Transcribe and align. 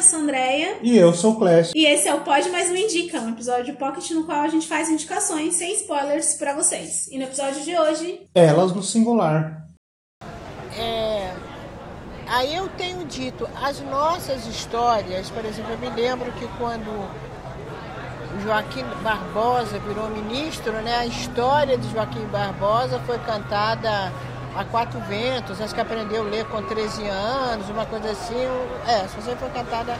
eu 0.00 0.02
sou 0.02 0.18
a 0.18 0.22
Andrea. 0.22 0.78
E 0.82 0.96
eu 0.96 1.12
sou 1.12 1.32
o 1.32 1.36
Clash. 1.36 1.72
E 1.74 1.84
esse 1.84 2.08
é 2.08 2.14
o 2.14 2.22
Pode 2.22 2.48
Mais 2.48 2.70
Um 2.70 2.76
Indica, 2.76 3.20
um 3.20 3.28
episódio 3.28 3.66
de 3.66 3.72
Pocket 3.74 4.10
no 4.12 4.24
qual 4.24 4.40
a 4.40 4.48
gente 4.48 4.66
faz 4.66 4.88
indicações 4.88 5.56
sem 5.56 5.74
spoilers 5.74 6.34
pra 6.34 6.54
vocês. 6.54 7.06
E 7.08 7.18
no 7.18 7.24
episódio 7.24 7.62
de 7.62 7.78
hoje... 7.78 8.22
Elas 8.34 8.72
no 8.72 8.82
singular. 8.82 9.66
É, 10.74 11.30
aí 12.26 12.56
eu 12.56 12.66
tenho 12.70 13.04
dito, 13.04 13.46
as 13.62 13.80
nossas 13.80 14.46
histórias, 14.46 15.28
por 15.28 15.44
exemplo, 15.44 15.72
eu 15.72 15.78
me 15.78 15.90
lembro 15.90 16.32
que 16.32 16.48
quando 16.56 16.88
o 16.88 18.40
Joaquim 18.42 18.84
Barbosa 19.02 19.78
virou 19.80 20.08
ministro, 20.08 20.72
né, 20.80 20.96
a 20.96 21.06
história 21.06 21.76
de 21.76 21.90
Joaquim 21.90 22.24
Barbosa 22.28 22.98
foi 23.00 23.18
cantada 23.18 24.10
a 24.54 24.64
quatro 24.64 25.00
ventos, 25.00 25.60
acho 25.60 25.74
que 25.74 25.80
aprendeu 25.80 26.22
a 26.22 26.24
ler 26.24 26.44
com 26.46 26.62
13 26.62 27.06
anos, 27.06 27.68
uma 27.68 27.86
coisa 27.86 28.10
assim. 28.10 28.34
É, 28.86 29.06
só 29.08 29.20
foi 29.36 29.50
cantada 29.50 29.96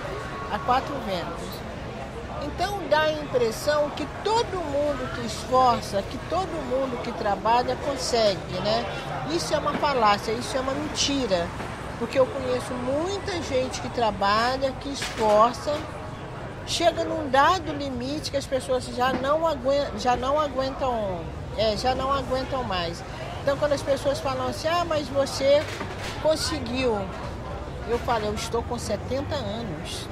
a 0.50 0.58
quatro 0.58 0.94
ventos. 1.06 1.60
Então 2.42 2.80
dá 2.88 3.02
a 3.02 3.12
impressão 3.12 3.90
que 3.90 4.06
todo 4.24 4.56
mundo 4.64 5.14
que 5.14 5.26
esforça, 5.26 6.02
que 6.02 6.18
todo 6.28 6.48
mundo 6.68 7.00
que 7.02 7.12
trabalha 7.12 7.76
consegue, 7.84 8.54
né? 8.64 8.84
Isso 9.30 9.54
é 9.54 9.58
uma 9.58 9.74
falácia, 9.74 10.32
isso 10.32 10.56
é 10.56 10.60
uma 10.60 10.72
mentira. 10.72 11.46
Porque 11.98 12.18
eu 12.18 12.26
conheço 12.26 12.72
muita 12.72 13.32
gente 13.42 13.80
que 13.80 13.90
trabalha, 13.90 14.72
que 14.80 14.88
esforça, 14.88 15.76
chega 16.66 17.04
num 17.04 17.28
dado 17.28 17.72
limite 17.72 18.30
que 18.30 18.38
as 18.38 18.46
pessoas 18.46 18.86
já 18.86 19.12
não 19.12 19.46
aguentam, 19.46 19.98
já 19.98 20.16
não 20.16 20.40
aguentam, 20.40 21.20
é, 21.58 21.76
já 21.76 21.94
não 21.94 22.10
aguentam 22.10 22.64
mais. 22.64 23.02
Então 23.42 23.56
quando 23.56 23.72
as 23.72 23.82
pessoas 23.82 24.20
falam 24.20 24.46
assim, 24.48 24.68
ah, 24.68 24.84
mas 24.84 25.08
você 25.08 25.62
conseguiu. 26.22 26.98
Eu 27.88 27.98
falo, 28.00 28.26
eu 28.26 28.34
estou 28.34 28.62
com 28.62 28.78
70 28.78 29.34
anos. 29.34 30.08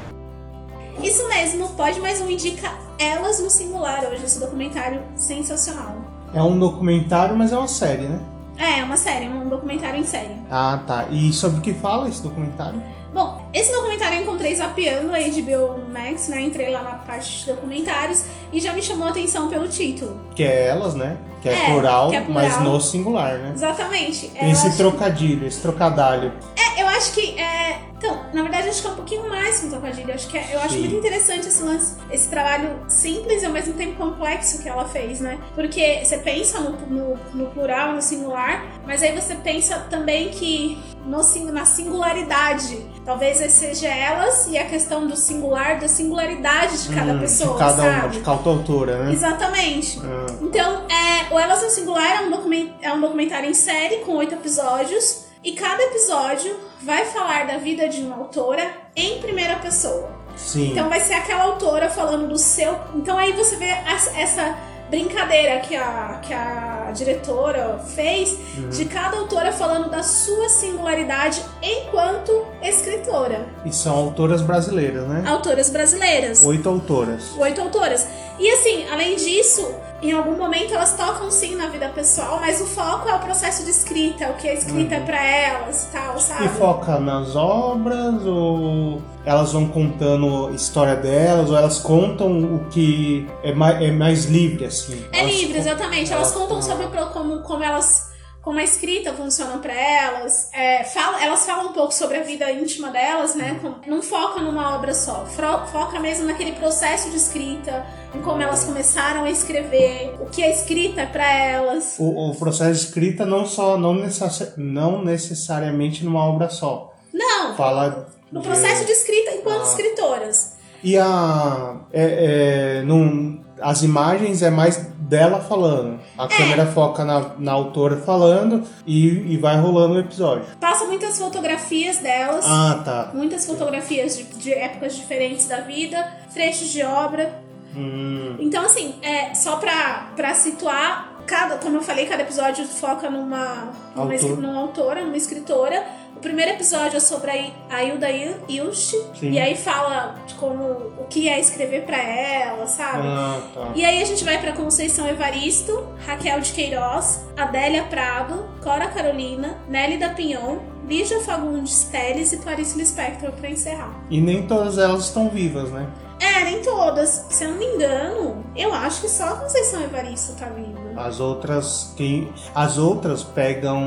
Isso 1.02 1.28
mesmo, 1.28 1.68
Pode 1.70 2.00
Mais 2.00 2.20
Um 2.20 2.28
indica 2.28 2.72
Elas 2.98 3.40
no 3.40 3.48
Singular 3.48 4.04
hoje, 4.04 4.24
esse 4.24 4.40
documentário 4.40 5.02
sensacional. 5.14 5.96
É 6.34 6.42
um 6.42 6.58
documentário, 6.58 7.36
mas 7.36 7.52
é 7.52 7.56
uma 7.56 7.68
série, 7.68 8.02
né? 8.02 8.20
É, 8.58 8.80
é 8.80 8.84
uma 8.84 8.96
série, 8.96 9.28
um 9.28 9.48
documentário 9.48 10.00
em 10.00 10.04
série. 10.04 10.34
Ah, 10.50 10.82
tá. 10.84 11.06
E 11.10 11.32
sobre 11.32 11.58
o 11.58 11.62
que 11.62 11.72
fala 11.72 12.08
esse 12.08 12.20
documentário? 12.20 12.82
Bom, 13.14 13.48
esse 13.54 13.72
documentário 13.72 14.18
eu 14.18 14.22
encontrei 14.22 14.54
zapeando 14.54 15.12
a 15.14 15.18
HBO 15.18 15.90
Max, 15.92 16.28
né? 16.28 16.42
Entrei 16.42 16.70
lá 16.70 16.82
na 16.82 16.94
parte 16.94 17.38
de 17.38 17.46
documentários 17.46 18.24
e 18.52 18.60
já 18.60 18.72
me 18.72 18.82
chamou 18.82 19.06
a 19.06 19.10
atenção 19.10 19.48
pelo 19.48 19.68
título. 19.68 20.20
Que 20.34 20.42
é 20.42 20.66
elas, 20.66 20.94
né? 20.94 21.16
Que 21.40 21.48
é, 21.48 21.52
É, 21.52 21.70
plural, 21.70 22.10
que 22.10 22.16
é 22.16 22.20
plural. 22.20 22.42
mas 22.44 22.60
no 22.60 22.80
singular, 22.80 23.38
né? 23.38 23.52
Exatamente. 23.54 24.30
Eu 24.34 24.48
esse 24.50 24.76
trocadilho, 24.76 25.46
esse 25.46 25.60
trocadalho. 25.60 26.32
É, 26.56 26.82
eu 26.82 26.86
acho 26.88 27.12
que 27.12 27.38
é. 27.38 27.80
Então, 27.96 28.26
na 28.32 28.42
verdade, 28.42 28.68
acho 28.68 28.80
que 28.80 28.86
é 28.86 28.90
um 28.90 28.94
pouquinho 28.94 29.28
mais 29.28 29.58
que 29.58 29.66
um 29.66 29.70
trocadilho. 29.70 30.14
Acho 30.14 30.28
que 30.28 30.38
é- 30.38 30.50
eu 30.54 30.60
acho 30.60 30.74
Sim. 30.74 30.80
muito 30.80 30.94
interessante 30.96 31.48
esse 31.48 31.62
lance, 31.64 31.96
esse 32.12 32.28
trabalho 32.28 32.78
simples 32.88 33.42
e 33.42 33.46
ao 33.46 33.52
mesmo 33.52 33.74
tempo 33.74 33.96
complexo 33.96 34.62
que 34.62 34.68
ela 34.68 34.84
fez, 34.84 35.20
né? 35.20 35.36
Porque 35.56 36.00
você 36.04 36.18
pensa 36.18 36.60
no, 36.60 36.70
no, 36.86 37.18
no 37.34 37.46
plural, 37.50 37.92
no 37.92 38.00
singular, 38.02 38.64
mas 38.86 39.02
aí 39.02 39.12
você 39.20 39.34
pensa 39.34 39.80
também 39.90 40.28
que 40.28 40.80
no, 41.04 41.18
na 41.52 41.64
singularidade. 41.64 42.86
Talvez 43.08 43.38
seja 43.52 43.88
elas 43.88 44.46
e 44.50 44.58
a 44.58 44.66
questão 44.66 45.06
do 45.06 45.16
singular, 45.16 45.78
da 45.80 45.88
singularidade 45.88 46.82
de 46.86 46.94
cada 46.94 47.12
Hum, 47.14 47.20
pessoa, 47.20 47.52
de 47.54 47.58
cada 47.58 47.82
uma, 47.82 48.00
sabe? 48.02 48.16
de 48.18 48.20
cada 48.20 48.50
autora, 48.50 49.04
né? 49.04 49.12
Exatamente. 49.14 49.98
Ah, 50.04 50.26
Então, 50.42 50.82
é, 50.90 51.32
o 51.34 51.38
Elas 51.38 51.62
no 51.62 51.70
Singular 51.70 52.06
é 52.06 52.26
um, 52.26 52.30
document- 52.30 52.72
é 52.82 52.92
um 52.92 53.00
documentário 53.00 53.48
em 53.48 53.54
série 53.54 53.96
com 54.04 54.12
oito 54.16 54.34
episódios. 54.34 55.24
E 55.42 55.52
cada 55.52 55.82
episódio 55.84 56.54
vai 56.82 57.06
falar 57.06 57.46
da 57.46 57.56
vida 57.56 57.88
de 57.88 58.02
uma 58.02 58.16
autora 58.16 58.70
em 58.94 59.18
primeira 59.22 59.56
pessoa. 59.56 60.10
sim. 60.36 60.72
Então 60.72 60.90
vai 60.90 61.00
ser 61.00 61.14
aquela 61.14 61.44
autora 61.44 61.88
falando 61.88 62.28
do 62.28 62.36
seu. 62.36 62.78
Então 62.94 63.16
aí 63.16 63.32
você 63.32 63.56
vê 63.56 63.70
essa 64.16 64.54
brincadeira 64.90 65.60
que 65.60 65.74
a, 65.74 66.20
que 66.22 66.34
a 66.34 66.77
diretora 66.92 67.78
fez 67.94 68.36
Uhum. 68.56 68.68
de 68.70 68.84
cada 68.86 69.16
autora 69.18 69.52
falando 69.52 69.90
da 69.90 70.02
sua 70.02 70.48
singularidade 70.48 71.42
enquanto 71.62 72.46
escritora. 72.62 73.46
E 73.64 73.72
são 73.72 73.94
autoras 73.96 74.42
brasileiras, 74.42 75.06
né? 75.06 75.22
Autoras 75.26 75.70
brasileiras. 75.70 76.44
Oito 76.44 76.68
autoras. 76.68 77.32
Oito 77.38 77.60
autoras. 77.60 78.06
E 78.38 78.50
assim, 78.50 78.86
além 78.88 79.16
disso, 79.16 79.66
em 80.00 80.12
algum 80.12 80.36
momento 80.36 80.72
elas 80.72 80.96
tocam 80.96 81.28
sim 81.30 81.56
na 81.56 81.66
vida 81.68 81.88
pessoal, 81.88 82.38
mas 82.40 82.60
o 82.60 82.66
foco 82.66 83.08
é 83.08 83.14
o 83.14 83.18
processo 83.18 83.64
de 83.64 83.70
escrita, 83.70 84.24
é 84.24 84.30
o 84.30 84.34
que 84.34 84.48
a 84.48 84.54
escrita 84.54 84.94
é 84.94 85.00
pra 85.00 85.24
elas 85.24 85.84
e 85.84 85.86
tal, 85.88 86.18
sabe? 86.20 86.44
E 86.46 86.48
foca 86.50 87.00
nas 87.00 87.34
obras 87.34 88.24
ou 88.24 89.02
elas 89.24 89.52
vão 89.52 89.66
contando 89.68 90.46
a 90.48 90.52
história 90.52 90.94
delas 90.96 91.50
ou 91.50 91.56
elas 91.56 91.78
contam 91.80 92.30
o 92.54 92.64
que 92.70 93.26
é 93.42 93.52
mais, 93.52 93.82
é 93.82 93.90
mais 93.90 94.24
livre, 94.26 94.64
assim? 94.66 95.04
É 95.12 95.20
Elas 95.20 95.32
livre, 95.34 95.58
exatamente. 95.58 96.12
Elas 96.12 96.28
elas- 96.28 96.32
contam 96.32 96.62
sobre 96.62 96.86
pro- 96.86 97.06
como, 97.06 97.40
como 97.42 97.62
elas. 97.64 98.07
Como 98.42 98.58
a 98.60 98.62
escrita 98.62 99.12
funciona 99.12 99.58
pra 99.58 99.74
elas, 99.74 100.48
é, 100.54 100.82
fala, 100.84 101.22
elas 101.22 101.44
falam 101.44 101.70
um 101.70 101.72
pouco 101.72 101.92
sobre 101.92 102.16
a 102.18 102.22
vida 102.22 102.50
íntima 102.50 102.88
delas, 102.90 103.34
né? 103.34 103.60
Não 103.86 104.00
foca 104.00 104.40
numa 104.40 104.74
obra 104.76 104.94
só, 104.94 105.26
foca 105.26 106.00
mesmo 106.00 106.24
naquele 106.24 106.52
processo 106.52 107.10
de 107.10 107.16
escrita, 107.16 107.84
em 108.14 108.22
como 108.22 108.40
elas 108.40 108.64
começaram 108.64 109.24
a 109.24 109.30
escrever, 109.30 110.14
o 110.20 110.26
que 110.26 110.42
a 110.42 110.48
escrita 110.48 111.02
é 111.02 111.06
pra 111.06 111.30
elas. 111.30 111.96
O, 111.98 112.30
o 112.30 112.34
processo 112.36 112.80
de 112.80 112.86
escrita 112.86 113.26
não 113.26 113.44
só 113.44 113.76
não, 113.76 113.92
necessa- 113.94 114.54
não 114.56 115.04
necessariamente 115.04 116.04
numa 116.04 116.24
obra 116.24 116.48
só. 116.48 116.94
Não, 117.12 117.54
Fala 117.54 118.08
no 118.32 118.40
de- 118.40 118.46
processo 118.46 118.84
de 118.86 118.92
escrita 118.92 119.32
enquanto 119.32 119.62
Ah. 119.62 119.64
escritoras. 119.68 120.56
E 120.82 120.96
a 120.96 121.76
é, 121.92 122.78
é, 122.78 122.82
num- 122.82 123.44
as 123.60 123.82
imagens 123.82 124.42
é 124.42 124.50
mais 124.50 124.76
dela 124.98 125.40
falando. 125.40 125.98
A 126.16 126.24
É. 126.24 126.28
câmera 126.28 126.66
foca 126.66 127.04
na, 127.04 127.30
na 127.38 127.52
autora 127.52 127.96
falando 127.96 128.62
e, 128.86 129.32
e 129.32 129.36
vai 129.38 129.56
rolando 129.58 129.94
o 129.94 129.98
episódio. 130.00 130.44
Passa 130.60 130.84
muitas 130.84 131.18
fotografias 131.18 131.98
delas, 131.98 132.44
Ah, 132.46 132.80
tá. 132.84 133.10
muitas 133.14 133.46
fotografias 133.46 134.16
de, 134.16 134.24
de 134.24 134.52
épocas 134.52 134.94
diferentes 134.96 135.46
da 135.48 135.60
vida, 135.60 136.06
trechos 136.34 136.68
de 136.68 136.82
obra. 136.82 137.40
Hum, 137.76 138.36
Então, 138.38 138.64
assim, 138.64 138.94
é, 139.02 139.34
só 139.34 139.56
pra, 139.56 140.08
pra 140.16 140.34
situar, 140.34 141.12
cada, 141.26 141.56
como 141.56 141.76
eu 141.76 141.82
falei, 141.82 142.06
cada 142.06 142.22
episódio 142.22 142.64
foca 142.66 143.10
numa, 143.10 143.68
numa, 143.94 144.12
Autor. 144.14 144.38
numa 144.40 144.58
autora, 144.60 145.04
numa 145.04 145.16
escritora. 145.16 145.84
O 146.18 146.20
primeiro 146.20 146.50
episódio 146.50 146.96
é 146.96 147.00
sobre 147.00 147.30
a 147.70 147.84
Hilda 147.84 148.10
Il- 148.10 148.34
Ilst, 148.48 148.92
e 149.22 149.38
aí 149.38 149.56
fala 149.56 150.16
como 150.36 150.64
o 150.98 151.06
que 151.08 151.28
é 151.28 151.38
escrever 151.38 151.84
pra 151.86 151.96
ela, 151.96 152.66
sabe? 152.66 153.06
ah, 153.06 153.40
tá. 153.54 153.68
E 153.76 153.84
aí 153.84 154.02
a 154.02 154.04
gente 154.04 154.24
vai 154.24 154.36
pra 154.40 154.50
Conceição 154.52 155.06
Evaristo, 155.06 155.86
Raquel 156.04 156.40
de 156.40 156.50
Queiroz, 156.52 157.24
Adélia 157.36 157.84
Prado, 157.84 158.44
Cora 158.64 158.88
Carolina, 158.88 159.58
Nélida 159.68 160.08
Pinhon, 160.10 160.58
Lígia 160.88 161.20
Fagundes 161.20 161.84
Teles 161.84 162.32
e 162.32 162.38
Clarice 162.38 162.76
Lispector 162.76 163.30
pra 163.30 163.48
encerrar. 163.48 163.94
E 164.10 164.20
nem 164.20 164.44
todas 164.44 164.76
elas 164.76 165.04
estão 165.04 165.28
vivas, 165.28 165.70
né? 165.70 165.86
É, 166.18 166.42
nem 166.42 166.60
todas. 166.62 167.26
Se 167.30 167.44
eu 167.44 167.50
não 167.52 167.58
me 167.58 167.64
engano, 167.64 168.44
eu 168.56 168.74
acho 168.74 169.02
que 169.02 169.08
só 169.08 169.22
a 169.24 169.36
Conceição 169.36 169.80
Evaristo 169.84 170.32
tá 170.34 170.46
viva. 170.46 171.00
As 171.00 171.20
outras 171.20 171.94
quem 171.96 172.32
as 172.56 172.76
outras 172.76 173.22
pegam 173.22 173.78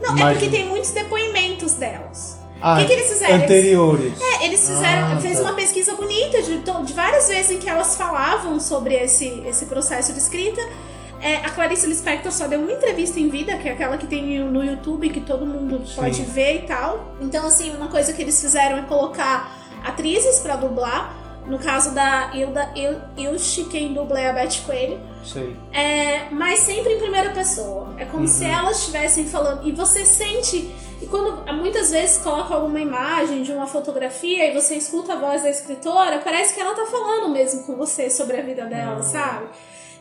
Não, 0.00 0.10
é 0.10 0.12
imagem- 0.20 0.32
porque 0.40 0.56
tem 0.56 0.66
muitos 0.68 0.90
depoimentos 0.90 1.72
delas. 1.74 2.38
ah, 2.60 2.74
O 2.74 2.76
que 2.78 2.86
que 2.86 2.92
eles 2.92 3.08
fizeram? 3.08 3.34
anteriores. 3.36 4.12
É, 4.20 4.44
eles 4.46 4.60
fizeram, 4.60 5.12
Ah, 5.12 5.20
fez 5.20 5.36
tá. 5.38 5.42
uma 5.42 5.54
pesquisa 5.54 5.94
bonita 5.94 6.42
de, 6.42 6.58
de 6.58 6.92
várias 6.92 7.28
vezes 7.28 7.50
em 7.52 7.58
que 7.58 7.68
elas 7.68 7.96
falavam 7.96 8.58
sobre 8.60 8.94
esse, 8.94 9.42
esse 9.46 9.66
processo 9.66 10.12
de 10.12 10.18
escrita. 10.18 10.60
É, 11.20 11.36
a 11.36 11.50
Clarice 11.50 11.86
Lispector 11.86 12.30
só 12.30 12.46
deu 12.46 12.60
uma 12.60 12.70
entrevista 12.72 13.18
em 13.18 13.28
vida, 13.30 13.56
que 13.56 13.68
é 13.68 13.72
aquela 13.72 13.96
que 13.96 14.06
tem 14.06 14.38
no 14.38 14.62
YouTube, 14.62 15.08
que 15.08 15.20
todo 15.20 15.46
mundo 15.46 15.82
pode 15.94 16.16
Sim. 16.16 16.24
ver 16.24 16.56
e 16.56 16.66
tal. 16.66 17.14
Então, 17.20 17.46
assim, 17.46 17.74
uma 17.74 17.88
coisa 17.88 18.12
que 18.12 18.20
eles 18.20 18.38
fizeram 18.40 18.76
é 18.78 18.82
colocar 18.82 19.50
atrizes 19.82 20.40
pra 20.40 20.56
dublar. 20.56 21.14
No 21.46 21.58
caso 21.58 21.92
da 21.94 22.30
Hilda 22.34 22.70
Il- 22.74 23.00
Ilst, 23.16 23.68
quem 23.68 23.94
dubla 23.94 24.18
é 24.20 24.30
a 24.30 24.32
Beth 24.32 24.62
Coelho. 24.66 24.98
Sei. 25.24 25.56
É, 25.72 26.28
mas 26.30 26.58
sempre 26.60 26.94
em 26.94 26.98
primeira 26.98 27.30
pessoa. 27.30 27.94
É 27.98 28.04
como 28.04 28.26
se 28.26 28.44
elas 28.44 28.78
estivessem 28.80 29.26
falando. 29.26 29.66
E 29.66 29.72
você 29.72 30.04
sente. 30.04 30.74
E 31.00 31.06
quando 31.06 31.44
muitas 31.54 31.90
vezes 31.90 32.18
coloca 32.18 32.54
alguma 32.54 32.80
imagem 32.80 33.42
de 33.42 33.52
uma 33.52 33.66
fotografia 33.66 34.50
e 34.50 34.54
você 34.54 34.74
escuta 34.76 35.12
a 35.12 35.16
voz 35.16 35.42
da 35.42 35.50
escritora, 35.50 36.18
parece 36.24 36.54
que 36.54 36.60
ela 36.60 36.74
tá 36.74 36.86
falando 36.86 37.28
mesmo 37.32 37.62
com 37.64 37.76
você 37.76 38.08
sobre 38.10 38.38
a 38.38 38.42
vida 38.42 38.64
dela, 38.64 39.02
sabe? 39.02 39.46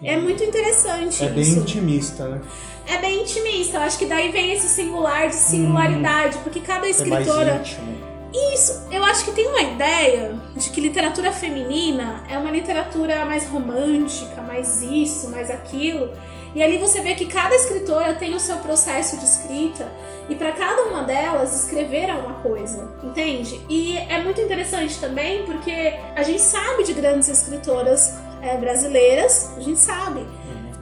É 0.04 0.18
muito 0.18 0.44
interessante 0.44 1.24
É 1.24 1.30
bem 1.30 1.42
isso. 1.42 1.60
intimista, 1.60 2.28
né? 2.28 2.42
É 2.88 2.98
bem 2.98 3.22
intimista. 3.22 3.78
Eu 3.78 3.82
acho 3.82 3.98
que 3.98 4.06
daí 4.06 4.30
vem 4.32 4.52
esse 4.54 4.68
singular 4.68 5.28
de 5.30 5.36
singularidade, 5.36 6.38
porque 6.40 6.60
cada 6.60 6.88
É 6.88 6.90
escritora. 6.90 7.58
íntimo. 7.62 8.15
Isso, 8.54 8.88
eu 8.92 9.02
acho 9.06 9.24
que 9.24 9.32
tem 9.32 9.48
uma 9.48 9.62
ideia 9.62 10.38
de 10.56 10.70
que 10.70 10.82
literatura 10.82 11.32
feminina 11.32 12.22
é 12.30 12.38
uma 12.38 12.52
literatura 12.52 13.24
mais 13.26 13.48
romântica, 13.48 14.42
mais 14.42 14.82
isso, 14.82 15.30
mais 15.30 15.50
aquilo. 15.50 16.12
E 16.54 16.62
ali 16.62 16.78
você 16.78 17.02
vê 17.02 17.16
que 17.16 17.28
cada 17.28 17.56
escritora 17.56 18.14
tem 18.16 18.34
o 18.34 18.40
seu 18.40 18.58
processo 18.58 19.18
de 19.18 19.24
escrita 19.24 19.90
e 20.30 20.36
para 20.36 20.52
cada 20.52 20.84
uma 20.84 21.04
delas 21.04 21.64
escrever 21.64 22.10
é 22.10 22.14
uma 22.14 22.36
coisa, 22.36 22.92
entende? 23.04 23.60
E 23.70 23.98
é 23.98 24.22
muito 24.22 24.42
interessante 24.42 25.00
também 25.00 25.46
porque 25.46 25.94
a 26.16 26.24
gente 26.24 26.42
sabe 26.42 26.84
de 26.84 26.94
grandes 26.94 27.30
escritoras 27.30 28.16
é, 28.42 28.58
brasileiras, 28.58 29.54
a 29.56 29.62
gente 29.62 29.80
sabe. 29.80 30.26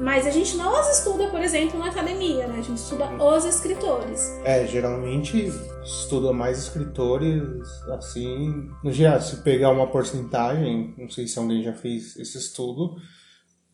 Mas 0.04 0.28
a 0.28 0.32
gente 0.32 0.58
não 0.58 0.76
as 0.76 1.00
estuda, 1.00 1.30
por 1.30 1.42
exemplo, 1.42 1.80
na 1.80 1.88
academia, 1.88 2.46
né? 2.46 2.60
A 2.60 2.62
gente 2.62 2.78
estuda 2.78 3.10
os 3.24 3.46
escritores. 3.46 4.38
É, 4.44 4.68
geralmente 4.68 5.50
estuda 5.82 6.34
mais 6.34 6.60
escritores, 6.60 7.42
assim. 7.90 8.70
No 8.84 8.92
geral, 8.92 9.22
se 9.22 9.38
pegar 9.38 9.70
uma 9.70 9.88
porcentagem, 9.88 10.94
não 10.98 11.10
sei 11.10 11.26
se 11.26 11.40
alguém 11.40 11.64
já 11.64 11.72
fez 11.72 12.18
esse 12.18 12.38
estudo, 12.38 12.98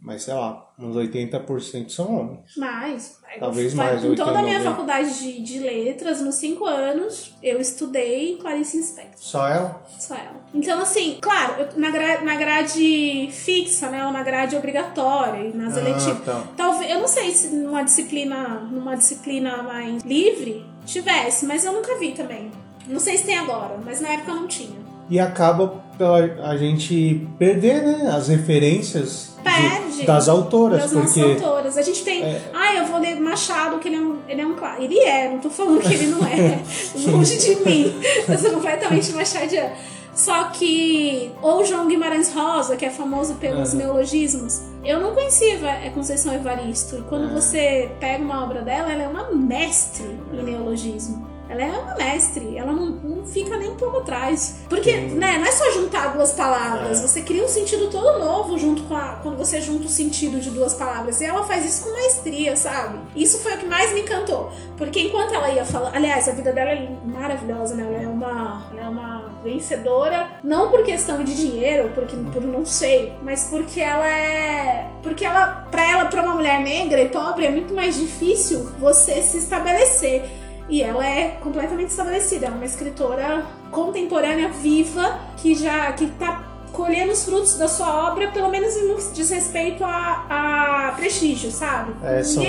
mas 0.01 0.24
sei 0.24 0.34
lá, 0.34 0.66
uns 0.80 0.96
80% 0.96 1.90
são 1.90 2.16
homens. 2.19 2.56
Mais. 2.57 3.19
Talvez 3.40 3.74
mais, 3.74 4.04
Em 4.04 4.16
toda 4.16 4.24
a 4.31 4.42
80, 4.42 4.42
minha 4.44 4.57
90. 4.60 4.72
faculdade 4.72 5.19
de, 5.19 5.42
de 5.44 5.60
letras, 5.60 6.22
nos 6.22 6.36
cinco 6.36 6.66
anos, 6.66 7.36
eu 7.44 7.60
estudei 7.62 8.38
Clarice 8.38 8.78
Lispector. 8.78 9.18
Só 9.18 9.48
ela? 9.48 9.81
Só 10.00 10.16
ela. 10.16 10.40
Então, 10.54 10.80
assim, 10.81 11.18
claro, 11.22 11.62
eu- 11.62 11.80
na, 11.80 11.92
gra- 11.92 12.22
na 12.22 12.36
grade 12.36 13.30
fixa, 13.31 13.90
né? 13.90 14.04
Ou 14.06 14.12
na 14.12 14.24
grade 14.24 14.56
obrigatória 14.56 15.48
e 15.50 15.56
nas 15.56 15.78
Ah, 15.78 15.81
eletivas. 15.81 16.24
tá. 16.25 16.44
Talvez, 16.57 16.90
eu 16.92 17.00
não 17.00 17.07
sei 17.07 17.31
se 17.31 17.50
numa 17.56 17.84
disciplina, 17.84 18.62
numa 18.72 18.96
disciplina 18.96 19.62
mais 19.62 20.01
livre 20.04 20.66
tivesse, 20.86 21.46
mas 21.46 21.63
eu 21.66 21.74
nunca 21.74 21.98
vi 22.00 22.13
também. 22.13 22.50
Não 22.88 23.00
sei 23.00 23.16
se 23.18 23.25
tem 23.25 23.38
agora, 23.38 23.78
mas 23.86 24.01
na 24.01 24.10
época 24.10 24.34
não 24.34 24.48
tinha. 24.48 24.80
E 25.07 25.19
acaba 25.19 25.68
pela 25.98 26.18
a 26.50 26.57
gente 26.57 27.28
perder, 27.38 27.84
né, 27.84 28.10
as 28.12 28.28
referências 28.28 29.29
Perde. 29.62 30.06
das 30.06 30.30
autoras, 30.30 30.82
Das 30.82 30.92
nossas 30.92 31.14
porque 31.14 31.44
autoras. 31.44 31.78
A 31.78 31.82
gente 31.82 32.04
tem. 32.04 32.24
É. 32.24 32.42
Ah, 32.54 32.76
eu 32.76 32.86
vou 32.86 33.00
ler 33.00 33.20
Machado, 33.20 33.80
que 33.80 33.88
ele 33.88 33.96
é 33.98 34.00
um, 34.00 34.18
ele 34.28 34.42
é 34.42 34.46
um. 34.46 34.56
Ele 34.80 35.00
é, 35.00 35.30
não 35.30 35.40
tô 35.40 35.50
falando 35.50 35.82
que 35.82 35.94
ele 35.94 36.08
não 36.08 36.26
é. 36.26 36.60
Longe 37.12 37.38
de 37.38 37.56
mim. 37.66 37.94
Eu 38.28 38.38
sou 38.38 38.52
completamente 38.52 39.12
machadiana. 39.14 39.72
Só 40.16 40.46
que. 40.46 41.32
Ou 41.42 41.64
João 41.66 41.88
Guimarães 41.88 42.34
Rosa, 42.34 42.76
que 42.76 42.86
é 42.86 42.90
famoso 42.90 43.36
pelos 43.36 43.74
É. 43.74 43.78
neologismos. 43.78 44.62
Eu 44.84 45.00
não 45.00 45.14
conhecia 45.14 45.54
Eva- 45.54 45.70
é 45.86 45.90
Conceição 45.94 46.34
Evaristo. 46.34 46.98
E 46.98 47.02
quando 47.04 47.30
É. 47.30 47.34
você 47.34 47.90
pega 48.00 48.22
uma 48.24 48.44
obra 48.44 48.62
dela, 48.62 48.92
ela 48.92 49.04
é 49.04 49.08
uma 49.08 49.32
mestre 49.32 50.06
em 50.34 50.44
neologismo. 50.44 51.29
Ela 51.50 51.63
é 51.63 51.66
uma 51.72 51.96
mestre, 51.96 52.57
ela 52.57 52.72
não, 52.72 52.86
não 52.92 53.25
fica 53.25 53.57
nem 53.57 53.72
um 53.72 53.75
pouco 53.75 53.98
atrás. 53.98 54.57
Porque, 54.69 54.92
Sim. 54.92 55.16
né, 55.16 55.38
não 55.40 55.46
é 55.48 55.51
só 55.51 55.72
juntar 55.72 56.13
duas 56.13 56.31
palavras, 56.34 57.00
É. 57.00 57.07
você 57.07 57.22
cria 57.22 57.44
um 57.44 57.48
sentido 57.48 57.90
todo 57.90 58.19
novo 58.19 58.57
junto 58.57 58.84
com 58.84 58.96
a. 58.96 59.19
Quando 59.24 59.38
você 59.38 59.60
junta 59.60 59.86
o 59.88 59.90
sentido 59.90 60.40
de 60.40 60.51
duas 60.51 60.75
palavras. 60.75 61.19
E 61.22 61.25
ela 61.25 61.44
faz 61.44 61.66
isso 61.66 61.86
com 61.86 61.92
maestria, 61.92 62.56
sabe? 62.56 63.00
Isso 63.16 63.40
foi 63.40 63.56
o 63.56 63.57
que 63.57 63.66
mais 63.66 63.92
me 63.94 64.01
encantou. 64.01 64.51
Porque 64.78 65.00
enquanto 65.01 65.34
ela 65.34 65.50
ia 65.50 65.66
falar. 65.66 65.92
Aliás, 65.96 66.28
a 66.30 66.31
vida 66.34 66.51
dela 66.54 66.69
é 66.72 66.88
maravilhosa, 67.04 67.74
né? 67.75 67.84
Ela 67.88 68.04
é 68.04 68.07
uma, 68.07 68.68
ela 68.72 68.86
é 68.86 68.88
uma 68.90 69.30
vencedora. 69.44 70.28
Não 70.44 70.69
por 70.69 70.84
questão 70.84 71.24
de 71.24 71.36
dinheiro, 71.36 71.92
porque 71.96 72.16
por 72.31 72.44
não 72.44 72.66
sei, 72.66 73.13
mas 73.24 73.46
porque 73.50 73.81
ela 73.81 74.07
é. 74.07 74.88
Porque 75.01 75.25
ela, 75.25 75.68
pra 75.72 75.90
ela, 75.90 76.06
pra 76.06 76.22
uma 76.22 76.36
mulher 76.36 76.62
negra 76.62 77.01
e 77.01 77.10
pobre, 77.10 77.46
é 77.46 77.50
muito 77.51 77.74
mais 77.74 77.96
difícil 77.98 78.69
você 78.80 79.22
se 79.22 79.38
estabelecer. 79.38 80.30
E 80.69 80.81
ela 80.83 81.06
é 81.06 81.38
completamente 81.42 81.89
estabelecida, 81.89 82.45
é 82.45 82.50
uma 82.50 82.66
escritora 82.66 83.44
contemporânea 83.71 84.50
viva 84.50 85.19
que 85.38 85.56
já 85.56 85.92
que 85.94 86.07
tá 86.12 86.44
colhendo 86.71 87.12
os 87.12 87.25
frutos 87.25 87.57
da 87.57 87.68
sua 87.68 88.12
obra, 88.12 88.27
pelo 88.31 88.50
menos 88.50 88.75
no 88.88 88.95
que 88.95 89.12
diz 89.13 89.30
respeito 89.31 89.83
a, 89.83 90.89
a 90.89 90.92
prestígio, 90.95 91.51
sabe? 91.51 91.94
é, 92.04 92.21
são, 92.24 92.44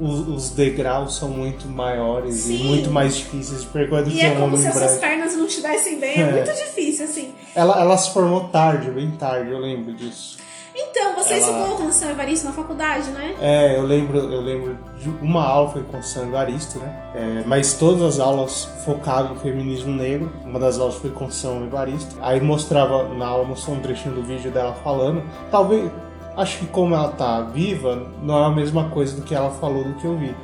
os, 0.00 0.28
os 0.28 0.50
degraus 0.50 1.16
são 1.16 1.28
muito 1.28 1.66
maiores 1.66 2.46
e 2.48 2.58
Sim. 2.58 2.64
muito 2.68 2.90
mais 2.90 3.16
difíceis 3.16 3.62
de 3.62 3.66
percorrer 3.66 4.04
do 4.04 4.10
E 4.10 4.14
que 4.14 4.20
é 4.24 4.28
um 4.28 4.34
como 4.34 4.44
homem 4.46 4.60
se 4.60 4.68
as 4.68 4.74
suas 4.74 4.84
branco. 4.86 5.00
pernas 5.00 5.36
não 5.36 5.46
estivessem 5.46 5.98
bem, 5.98 6.18
é, 6.18 6.20
É. 6.20 6.32
muito 6.32 6.52
difícil, 6.52 7.04
assim. 7.06 7.34
Ela, 7.54 7.80
ela 7.80 7.98
se 7.98 8.12
formou 8.12 8.44
tarde, 8.48 8.90
bem 8.92 9.10
tarde, 9.12 9.50
eu 9.50 9.58
lembro 9.58 9.92
disso. 9.92 10.38
Então, 10.88 11.14
você 11.14 11.34
Ela- 11.34 11.38
estudou 11.40 11.76
com 11.76 11.84
o 11.86 11.92
Sam 11.92 12.10
Evaristo 12.10 12.46
na 12.46 12.52
faculdade, 12.52 13.10
né? 13.10 13.34
É, 13.40 13.76
eu 13.76 13.82
lembro, 13.82 14.18
eu 14.18 14.40
lembro 14.40 14.78
de 14.98 15.08
uma 15.22 15.44
aula 15.44 15.70
foi 15.70 15.82
com 15.82 16.02
Sandro 16.02 16.36
Aristo, 16.36 16.78
né? 16.78 17.02
É, 17.14 17.42
mas 17.46 17.74
todas 17.74 18.02
as 18.02 18.20
aulas 18.20 18.64
focavam 18.84 19.34
no 19.34 19.40
feminismo 19.40 19.92
negro. 19.92 20.30
Uma 20.44 20.58
das 20.58 20.78
aulas 20.78 20.94
foi 20.96 21.10
com 21.10 21.30
São 21.30 21.64
Evaristo. 21.64 22.16
Aí 22.22 22.40
mostrava 22.40 23.08
na 23.14 23.26
aula, 23.26 23.44
mostrou 23.44 23.76
um 23.76 23.80
trechinho 23.80 24.14
do 24.14 24.22
vídeo 24.22 24.50
dela 24.50 24.72
falando. 24.82 25.22
Talvez, 25.50 25.90
acho 26.36 26.58
que 26.58 26.66
como 26.66 26.94
ela 26.94 27.08
tá 27.08 27.40
viva, 27.42 28.06
não 28.22 28.38
é 28.42 28.46
a 28.46 28.50
mesma 28.50 28.88
coisa 28.90 29.16
do 29.16 29.22
que 29.22 29.34
ela 29.34 29.50
falou 29.50 29.84
do 29.84 29.94
que 29.94 30.04
eu 30.04 30.16
vi. 30.16 30.34